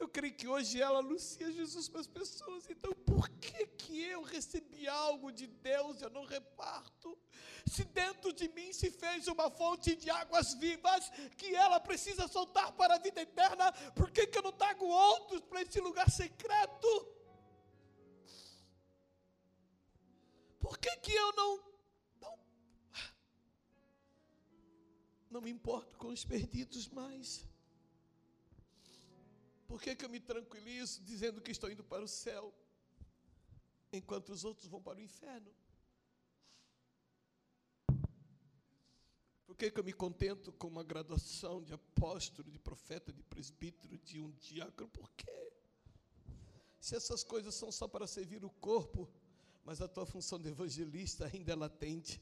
[0.02, 2.68] Eu creio que hoje ela anuncia Jesus para as pessoas.
[2.68, 7.16] Então, por que que eu recebi algo de Deus e eu não reparto?
[7.68, 12.72] Se dentro de mim se fez uma fonte de águas vivas que ela precisa soltar
[12.72, 16.90] para a vida eterna, por que que eu não trago outros para esse lugar secreto?
[20.60, 21.71] Por que que eu não
[25.32, 27.48] Não me importo com os perdidos mais.
[29.66, 32.54] Por que, que eu me tranquilizo dizendo que estou indo para o céu,
[33.94, 35.50] enquanto os outros vão para o inferno?
[39.46, 43.98] Por que, que eu me contento com uma graduação de apóstolo, de profeta, de presbítero,
[44.00, 44.90] de um diácono?
[44.90, 45.54] Por quê?
[46.80, 49.10] Se essas coisas são só para servir o corpo,
[49.64, 52.22] mas a tua função de evangelista ainda é latente.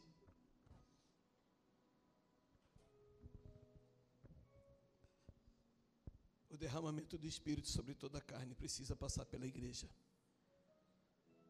[6.60, 9.88] Derramamento do Espírito sobre toda a carne precisa passar pela igreja.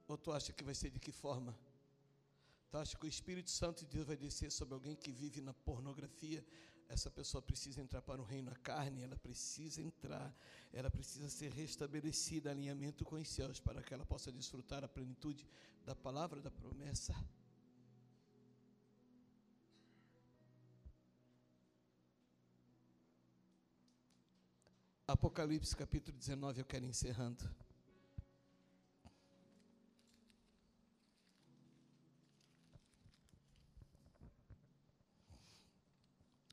[0.07, 1.57] Ou tu acha que vai ser de que forma?
[2.69, 5.53] Tu acha que o Espírito Santo de Deus vai descer sobre alguém que vive na
[5.53, 6.45] pornografia?
[6.87, 10.35] Essa pessoa precisa entrar para o reino da carne, ela precisa entrar,
[10.73, 15.47] ela precisa ser restabelecida, alinhamento com os céus, para que ela possa desfrutar a plenitude
[15.85, 17.13] da palavra da promessa.
[25.09, 27.43] Apocalipse capítulo 19, eu quero encerrando.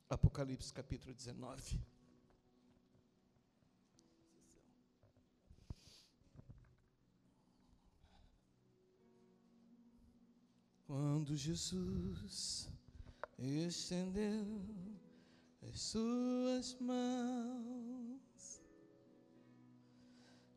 [0.08, 1.78] Apocalipse capítulo 19.
[10.86, 12.70] Quando Jesus
[13.38, 15.05] estendeu
[15.62, 18.62] as suas mãos,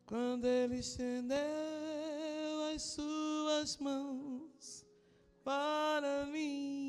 [0.06, 1.38] quando ele estendeu
[2.74, 4.86] as suas mãos
[5.44, 6.80] para mim,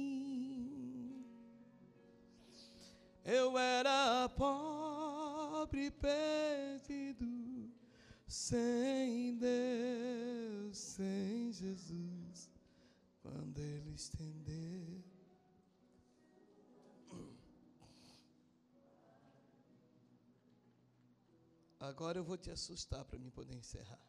[3.24, 7.72] eu era pobre perdido,
[8.28, 12.50] sem Deus, sem Jesus,
[13.22, 15.11] quando Ele estender.
[21.82, 24.00] Agora eu vou te assustar para mim poder encerrar.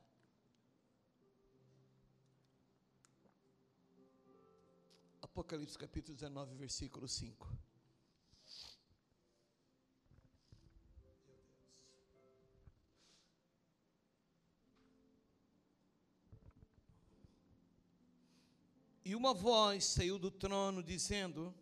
[5.23, 7.49] Apocalipse capítulo 19, versículo 5.
[19.03, 21.55] E uma voz saiu do trono dizendo: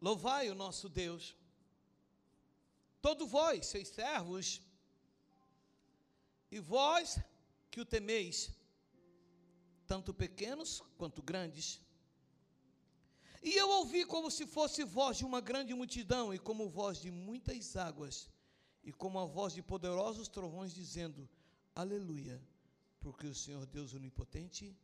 [0.00, 1.36] Louvai o nosso Deus,
[3.00, 4.60] todo vós, seus servos,
[6.50, 7.18] e vós
[7.70, 8.50] que o temeis,
[9.86, 11.80] tanto pequenos quanto grandes.
[13.42, 17.10] E eu ouvi como se fosse voz de uma grande multidão, e como voz de
[17.10, 18.28] muitas águas,
[18.82, 21.28] e como a voz de poderosos trovões, dizendo:
[21.74, 22.40] Aleluia,
[23.00, 24.76] porque o Senhor Deus Onipotente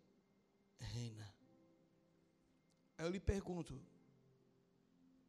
[0.78, 1.34] reina.
[2.96, 3.80] Aí eu lhe pergunto: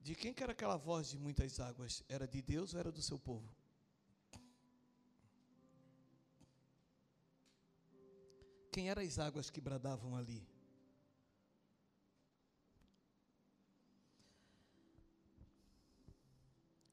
[0.08, 2.02] de quem que era aquela voz de muitas águas?
[2.08, 3.50] Era de Deus ou era do seu povo?
[8.72, 10.48] Quem eram as águas que bradavam ali?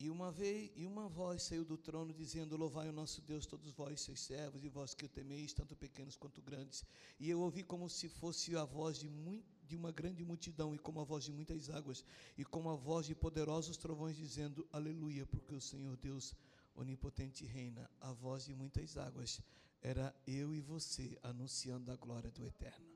[0.01, 3.71] E uma vez, e uma voz saiu do trono dizendo: Louvai o nosso Deus, todos
[3.71, 6.85] vós, seus servos, e vós que o temeis, tanto pequenos quanto grandes.
[7.21, 10.79] E eu ouvi como se fosse a voz de, muito, de uma grande multidão, e
[10.79, 12.05] como a voz de muitas águas,
[12.39, 16.35] e como a voz de poderosos trovões, dizendo: Aleluia, porque o Senhor Deus
[16.77, 17.91] onipotente reina.
[18.01, 19.41] A voz de muitas águas
[19.83, 22.87] era eu e você anunciando a glória do Eterno.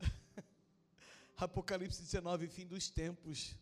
[1.36, 3.54] Apocalipse 19, fim dos tempos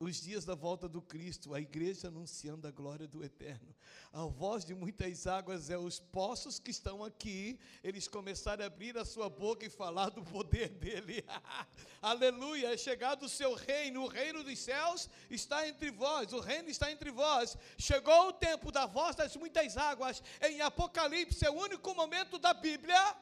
[0.00, 3.76] os dias da volta do Cristo, a igreja anunciando a glória do Eterno.
[4.10, 8.96] A voz de muitas águas é os poços que estão aqui, eles começaram a abrir
[8.96, 11.22] a sua boca e falar do poder dele.
[12.00, 16.70] Aleluia, é chegado o seu reino, o reino dos céus está entre vós, o reino
[16.70, 17.54] está entre vós.
[17.76, 20.22] Chegou o tempo da voz das muitas águas.
[20.40, 23.16] Em Apocalipse é o único momento da Bíblia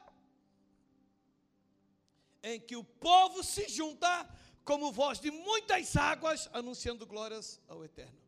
[2.41, 4.29] em que o povo se junta
[4.69, 8.21] como voz de muitas águas, anunciando glórias ao Eterno.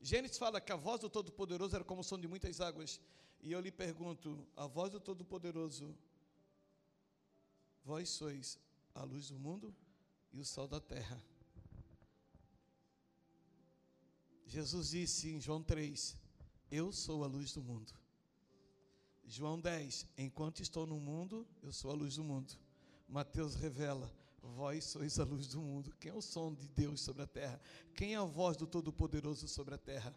[0.00, 2.98] Gênesis fala que a voz do Todo-Poderoso era como o som de muitas águas.
[3.42, 5.94] E eu lhe pergunto: a voz do Todo-Poderoso,
[7.84, 8.58] vós sois
[8.94, 9.76] a luz do mundo
[10.32, 11.22] e o sol da terra.
[14.46, 16.16] Jesus disse em João 3:
[16.70, 17.92] Eu sou a luz do mundo.
[19.26, 22.54] João 10: Enquanto estou no mundo, eu sou a luz do mundo.
[23.06, 24.10] Mateus revela:
[24.54, 25.94] Vós sois a luz do mundo.
[26.00, 27.60] Quem é o som de Deus sobre a terra?
[27.94, 30.16] Quem é a voz do Todo-Poderoso sobre a terra?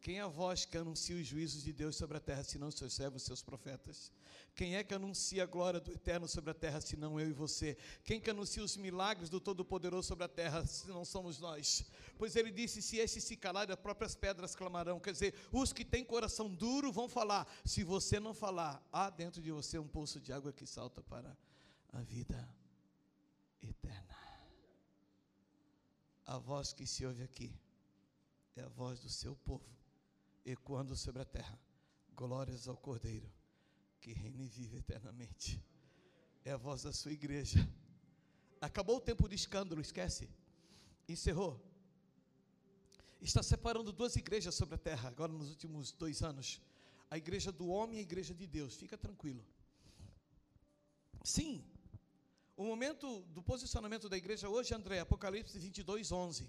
[0.00, 2.94] Quem é a voz que anuncia os juízos de Deus sobre a terra, senão seus
[2.94, 4.10] servos, seus profetas?
[4.54, 7.76] Quem é que anuncia a glória do Eterno sobre a terra, senão eu e você?
[8.02, 11.84] Quem que anuncia os milagres do Todo-Poderoso sobre a terra, se não somos nós?
[12.16, 14.98] Pois ele disse: se esses se calarem, as próprias pedras clamarão.
[14.98, 17.46] Quer dizer, os que têm coração duro vão falar.
[17.64, 21.36] Se você não falar, há dentro de você um poço de água que salta para
[21.92, 22.59] a vida
[23.62, 24.16] eterna.
[26.26, 27.52] A voz que se ouve aqui
[28.56, 29.68] é a voz do seu povo,
[30.44, 31.58] ecoando sobre a terra.
[32.14, 33.30] Glórias ao Cordeiro,
[34.00, 35.62] que reina e vive eternamente.
[36.44, 37.58] É a voz da sua igreja.
[38.60, 40.28] Acabou o tempo de escândalo, esquece.
[41.08, 41.60] Encerrou.
[43.20, 46.60] Está separando duas igrejas sobre a terra, agora nos últimos dois anos.
[47.10, 48.76] a igreja do homem e a igreja de Deus.
[48.76, 49.44] Fica tranquilo.
[51.24, 51.64] Sim,
[52.60, 56.46] o momento do posicionamento da igreja hoje, André, Apocalipse 22, 11.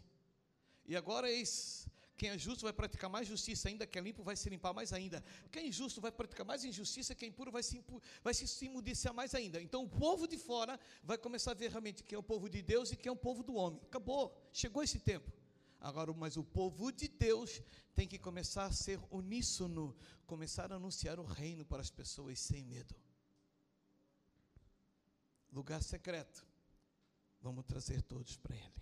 [0.85, 1.87] E agora eis
[2.17, 4.91] quem é justo vai praticar mais justiça ainda, quem é limpo vai se limpar mais
[4.91, 5.23] ainda.
[5.49, 8.65] Quem é injusto vai praticar mais injustiça, quem é impuro vai se, impu, vai se
[8.65, 9.61] imudiciar mais ainda.
[9.61, 12.61] Então o povo de fora vai começar a ver realmente quem é o povo de
[12.61, 13.79] Deus e quem é o povo do homem.
[13.81, 15.31] Acabou, chegou esse tempo.
[15.79, 17.61] Agora, mas o povo de Deus
[17.95, 19.95] tem que começar a ser uníssono,
[20.27, 22.93] começar a anunciar o reino para as pessoas sem medo.
[25.51, 26.45] Lugar secreto,
[27.41, 28.81] vamos trazer todos para Ele.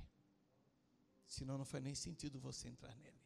[1.28, 3.20] Senão não faz nem sentido você entrar nele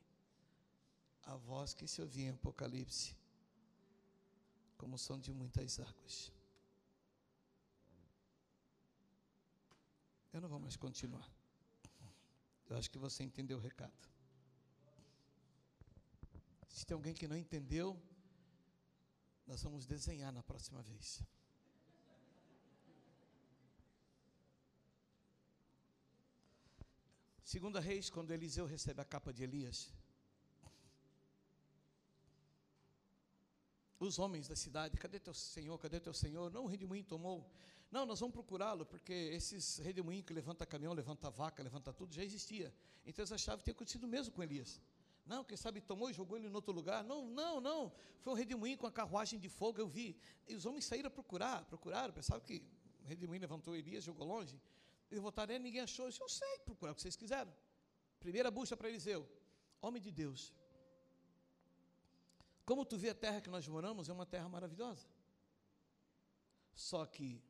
[1.24, 3.16] a voz que se ouvia em Apocalipse,
[4.78, 6.32] como som de muitas águas.
[10.32, 11.30] Eu não vou mais continuar.
[12.70, 13.94] Eu acho que você entendeu o recado.
[16.68, 18.02] Se tem alguém que não entendeu,
[19.46, 21.22] nós vamos desenhar na próxima vez.
[27.54, 29.94] Segunda Reis, quando Eliseu recebe a capa de Elias,
[34.00, 36.50] os homens da cidade, cadê teu senhor, cadê teu senhor?
[36.50, 37.48] Não, o redemoinho tomou.
[37.92, 42.24] Não, nós vamos procurá-lo, porque esses redemoinhos que levanta caminhão, levanta vaca, levanta tudo, já
[42.24, 42.74] existia.
[43.06, 44.82] Então eles achavam que tinha acontecido mesmo com Elias.
[45.24, 47.04] Não, quem sabe tomou e jogou ele em outro lugar.
[47.04, 47.94] Não, não, não.
[48.22, 50.18] Foi um redemoinho com a carruagem de fogo, eu vi.
[50.48, 52.64] E os homens saíram a procurar, procuraram, pensavam que
[53.04, 54.60] o redemoinho levantou Elias, jogou longe.
[55.14, 56.06] Eles voltaram, ninguém achou.
[56.06, 57.54] Eu, disse, eu sei, procurar o que vocês quiseram.
[58.20, 59.22] Primeira busca para Eliseu.
[59.80, 60.52] Homem de Deus,
[62.66, 65.06] como tu vê a terra que nós moramos, é uma terra maravilhosa.
[66.74, 67.44] Só que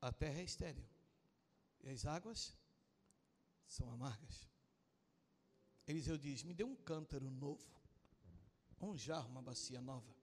[0.00, 0.84] a terra é estéril
[1.84, 2.56] e as águas
[3.64, 4.48] são amargas.
[5.86, 7.70] Eliseu diz: Me dê um cântaro novo,
[8.80, 10.17] um jarro, uma bacia nova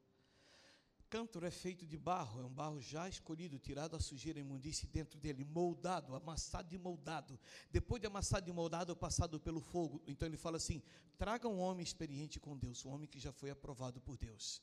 [1.16, 5.18] cântaro é feito de barro, é um barro já escolhido, tirado a sujeira imundície dentro
[5.18, 7.40] dele, moldado, amassado e moldado.
[7.72, 10.04] Depois de amassado e moldado, passado pelo fogo.
[10.06, 10.84] Então ele fala assim:
[11.18, 14.62] traga um homem experiente com Deus, um homem que já foi aprovado por Deus.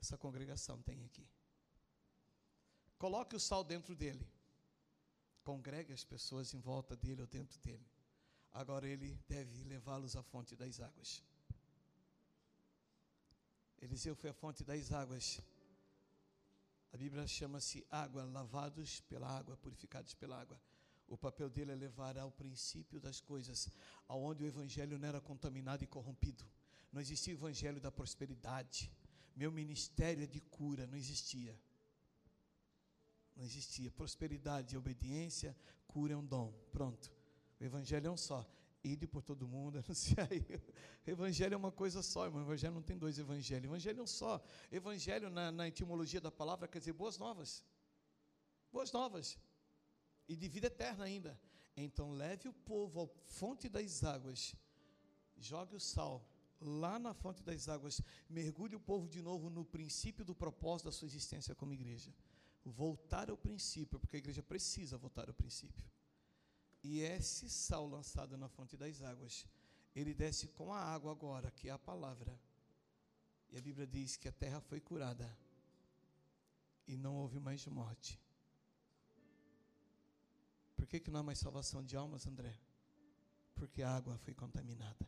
[0.00, 1.28] Essa congregação tem aqui.
[2.98, 4.30] Coloque o sal dentro dele.
[5.42, 7.84] Congregue as pessoas em volta dele ou dentro dele.
[8.52, 11.20] Agora ele deve levá-los à fonte das águas.
[13.82, 15.40] Eliseu foi a fonte das águas.
[16.92, 20.56] A Bíblia chama-se água, lavados pela água, purificados pela água.
[21.08, 23.68] O papel dele é levar ao princípio das coisas,
[24.06, 26.44] aonde o evangelho não era contaminado e corrompido.
[26.92, 28.88] Não existia o evangelho da prosperidade.
[29.34, 31.58] Meu ministério é de cura, não existia.
[33.34, 33.90] Não existia.
[33.90, 35.56] Prosperidade obediência,
[35.88, 36.52] cura é um dom.
[36.70, 37.12] Pronto.
[37.58, 38.48] O evangelho é um só
[38.84, 40.28] ide por todo mundo, anunciar.
[41.06, 42.42] Evangelho é uma coisa só, irmão.
[42.42, 43.64] Evangelho não tem dois evangelhos.
[43.64, 44.42] Evangelho é um só.
[44.70, 47.64] Evangelho, na, na etimologia da palavra, quer dizer boas novas.
[48.72, 49.38] Boas novas.
[50.28, 51.38] E de vida eterna ainda.
[51.76, 54.54] Então, leve o povo à fonte das águas.
[55.36, 56.26] Jogue o sal
[56.60, 58.00] lá na fonte das águas.
[58.28, 62.12] Mergulhe o povo de novo no princípio do propósito da sua existência como igreja.
[62.64, 65.84] Voltar ao princípio, porque a igreja precisa voltar ao princípio.
[66.82, 69.46] E esse sal lançado na fonte das águas,
[69.94, 72.38] ele desce com a água agora, que é a palavra.
[73.50, 75.36] E a Bíblia diz que a terra foi curada
[76.86, 78.20] e não houve mais morte.
[80.74, 82.58] Por que, que não há mais salvação de almas, André?
[83.54, 85.06] Porque a água foi contaminada.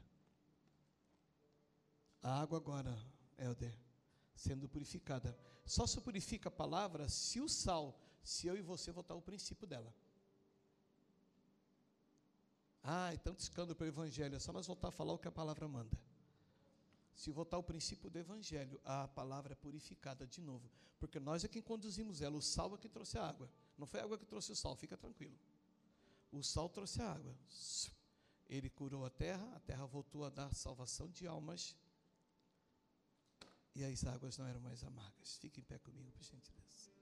[2.23, 2.97] A água agora,
[3.37, 3.77] Helder,
[4.35, 5.37] sendo purificada.
[5.67, 9.67] Só se purifica a palavra se o sal, se eu e você voltar ao princípio
[9.67, 9.93] dela.
[12.87, 14.37] Ah, tanto escândalo para o Evangelho.
[14.37, 15.99] É só nós voltar a falar o que a palavra manda.
[17.15, 20.71] Se voltar ao princípio do Evangelho, a palavra é purificada de novo.
[20.99, 22.37] Porque nós é quem conduzimos ela.
[22.37, 23.51] O sal é que trouxe a água.
[23.79, 25.39] Não foi a água que trouxe o sal, fica tranquilo.
[26.31, 27.35] O sal trouxe a água.
[28.51, 31.75] Ele curou a terra, a terra voltou a dar salvação de almas.
[33.75, 35.39] E as águas não eram mais amargas.
[35.39, 36.94] Fique em pé comigo, por gentileza.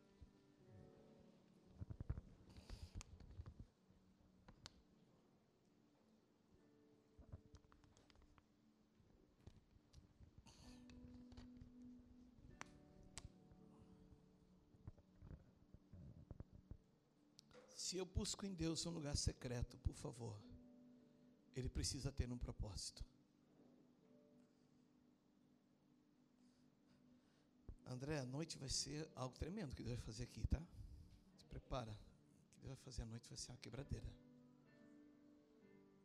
[17.92, 20.34] Se eu busco em Deus um lugar secreto, por favor,
[21.54, 23.04] Ele precisa ter um propósito.
[27.84, 30.62] André, a noite vai ser algo tremendo que Deus vai fazer aqui, tá?
[31.36, 31.92] Se prepara.
[31.92, 34.10] O que Deus vai fazer à noite vai ser uma quebradeira.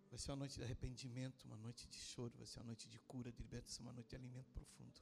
[0.09, 2.99] Vai ser uma noite de arrependimento, uma noite de choro, vai ser uma noite de
[2.99, 5.01] cura, de libertação, uma noite de alimento profundo.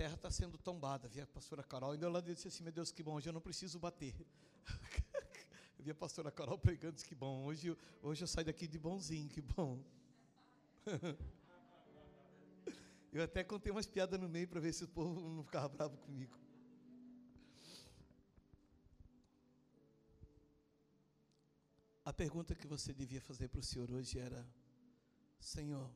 [0.00, 3.02] Terra está sendo tombada, vi a pastora Carol, ainda ela disse assim, meu Deus, que
[3.02, 4.14] bom, hoje eu não preciso bater.
[5.78, 8.66] eu vi a pastora Carol pregando, disse que bom, hoje, eu- hoje eu saio daqui
[8.66, 9.78] de bonzinho, que bom.
[13.12, 15.98] eu até contei umas piadas no meio para ver se o povo não ficava bravo
[15.98, 16.34] comigo.
[22.06, 24.48] A pergunta que você devia fazer para o Senhor hoje era:
[25.38, 25.90] Senhor,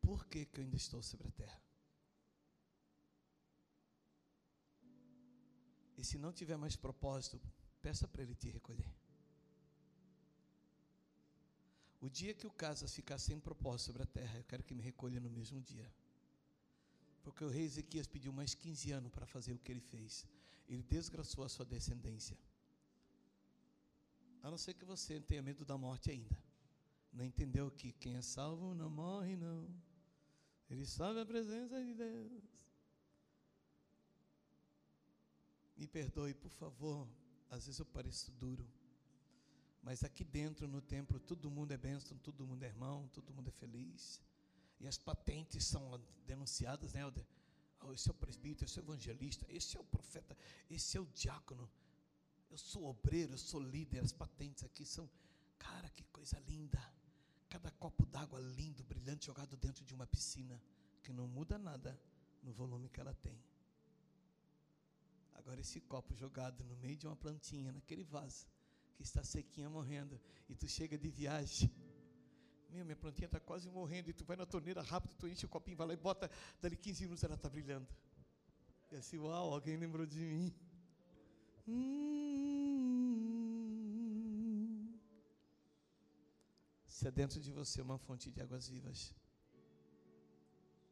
[0.00, 1.71] por que, que eu ainda estou sobre a terra?
[6.02, 7.40] E se não tiver mais propósito,
[7.80, 8.92] peça para Ele te recolher.
[12.00, 14.82] O dia que o Casas ficar sem propósito sobre a terra, eu quero que me
[14.82, 15.88] recolha no mesmo dia.
[17.22, 20.26] Porque o rei Ezequias pediu mais 15 anos para fazer o que ele fez.
[20.68, 22.36] Ele desgraçou a sua descendência.
[24.42, 26.36] A não ser que você tenha medo da morte ainda.
[27.12, 29.72] Não entendeu que quem é salvo não morre, não.
[30.68, 32.71] Ele sabe a presença de Deus.
[35.82, 37.08] Me perdoe, por favor.
[37.50, 38.64] Às vezes eu pareço duro.
[39.82, 43.48] Mas aqui dentro no templo todo mundo é bênção, todo mundo é irmão, todo mundo
[43.48, 44.22] é feliz.
[44.78, 47.26] E as patentes são denunciadas, né, Helder?
[47.80, 50.38] Oh, esse é o presbítero, esse é o evangelista, esse é o profeta,
[50.70, 51.68] esse é o diácono.
[52.48, 54.04] Eu sou obreiro, eu sou líder.
[54.04, 55.10] As patentes aqui são,
[55.58, 56.80] cara, que coisa linda.
[57.48, 60.62] Cada copo d'água lindo, brilhante, jogado dentro de uma piscina,
[61.02, 62.00] que não muda nada
[62.40, 63.36] no volume que ela tem.
[65.52, 68.46] Agora, esse copo jogado no meio de uma plantinha, naquele vaso,
[68.96, 70.18] que está sequinha morrendo,
[70.48, 71.70] e tu chega de viagem.
[72.70, 75.48] Meu, minha plantinha está quase morrendo, e tu vai na torneira rápido, tu enche o
[75.50, 77.86] copinho, vai lá e bota, dali 15 minutos ela está brilhando.
[78.90, 80.54] E assim, uau, alguém lembrou de mim.
[81.68, 83.02] Hum.
[86.86, 89.14] Se é dentro de você uma fonte de águas vivas,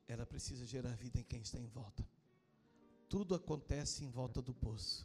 [0.07, 2.10] ela precisa gerar vida em quem está em volta.
[3.11, 5.05] Tudo acontece em volta do poço.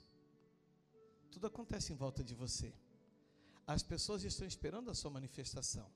[1.32, 2.72] Tudo acontece em volta de você.
[3.66, 5.92] As pessoas estão esperando a sua manifestação.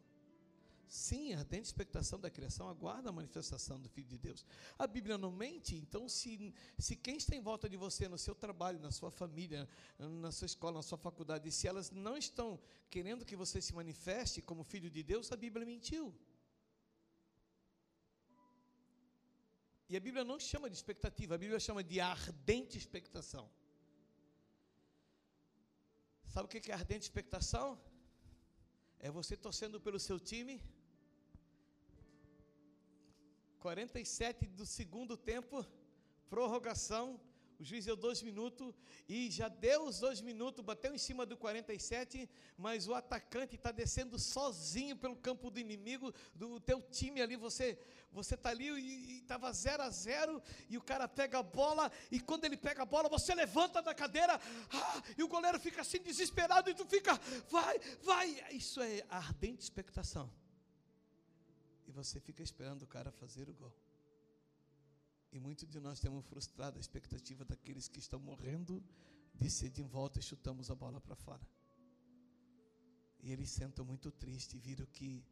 [0.87, 4.43] Sim, a ardente expectação da criação aguarda a manifestação do Filho de Deus.
[4.79, 8.33] A Bíblia não mente, então, se, se quem está em volta de você, no seu
[8.33, 9.69] trabalho, na sua família,
[9.99, 12.59] na sua escola, na sua faculdade, se elas não estão
[12.89, 16.11] querendo que você se manifeste como Filho de Deus, a Bíblia mentiu.
[19.89, 23.49] E a Bíblia não chama de expectativa, a Bíblia chama de ardente expectação.
[26.33, 27.67] Sabe o que é ardente expectação?
[28.99, 30.55] É você torcendo pelo seu time.
[33.59, 35.65] 47 do segundo tempo,
[36.29, 37.19] prorrogação.
[37.59, 38.73] O juiz deu dois minutos
[39.07, 43.69] e já deu os dois minutos, bateu em cima do 47, mas o atacante está
[43.69, 47.77] descendo sozinho pelo campo do inimigo, do teu time ali, você
[48.13, 52.19] você está ali e estava 0 a 0 e o cara pega a bola e
[52.19, 54.39] quando ele pega a bola, você levanta da cadeira
[54.71, 57.19] ah, e o goleiro fica assim desesperado e tu fica,
[57.49, 58.45] vai, vai.
[58.51, 60.31] Isso é ardente expectação.
[61.85, 63.73] E você fica esperando o cara fazer o gol.
[65.31, 68.83] E muitos de nós temos frustrado a expectativa daqueles que estão morrendo
[69.35, 71.47] de sede em volta e chutamos a bola para fora.
[73.21, 75.23] E eles sentam muito triste e viram que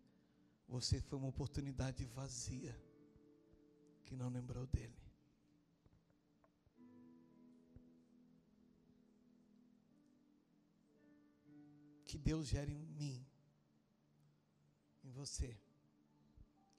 [0.67, 2.77] você foi uma oportunidade vazia
[4.05, 4.95] que não lembrou dele.
[12.05, 13.25] Que Deus gere em mim,
[15.03, 15.57] em você,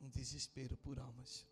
[0.01, 1.47] um desespero por almas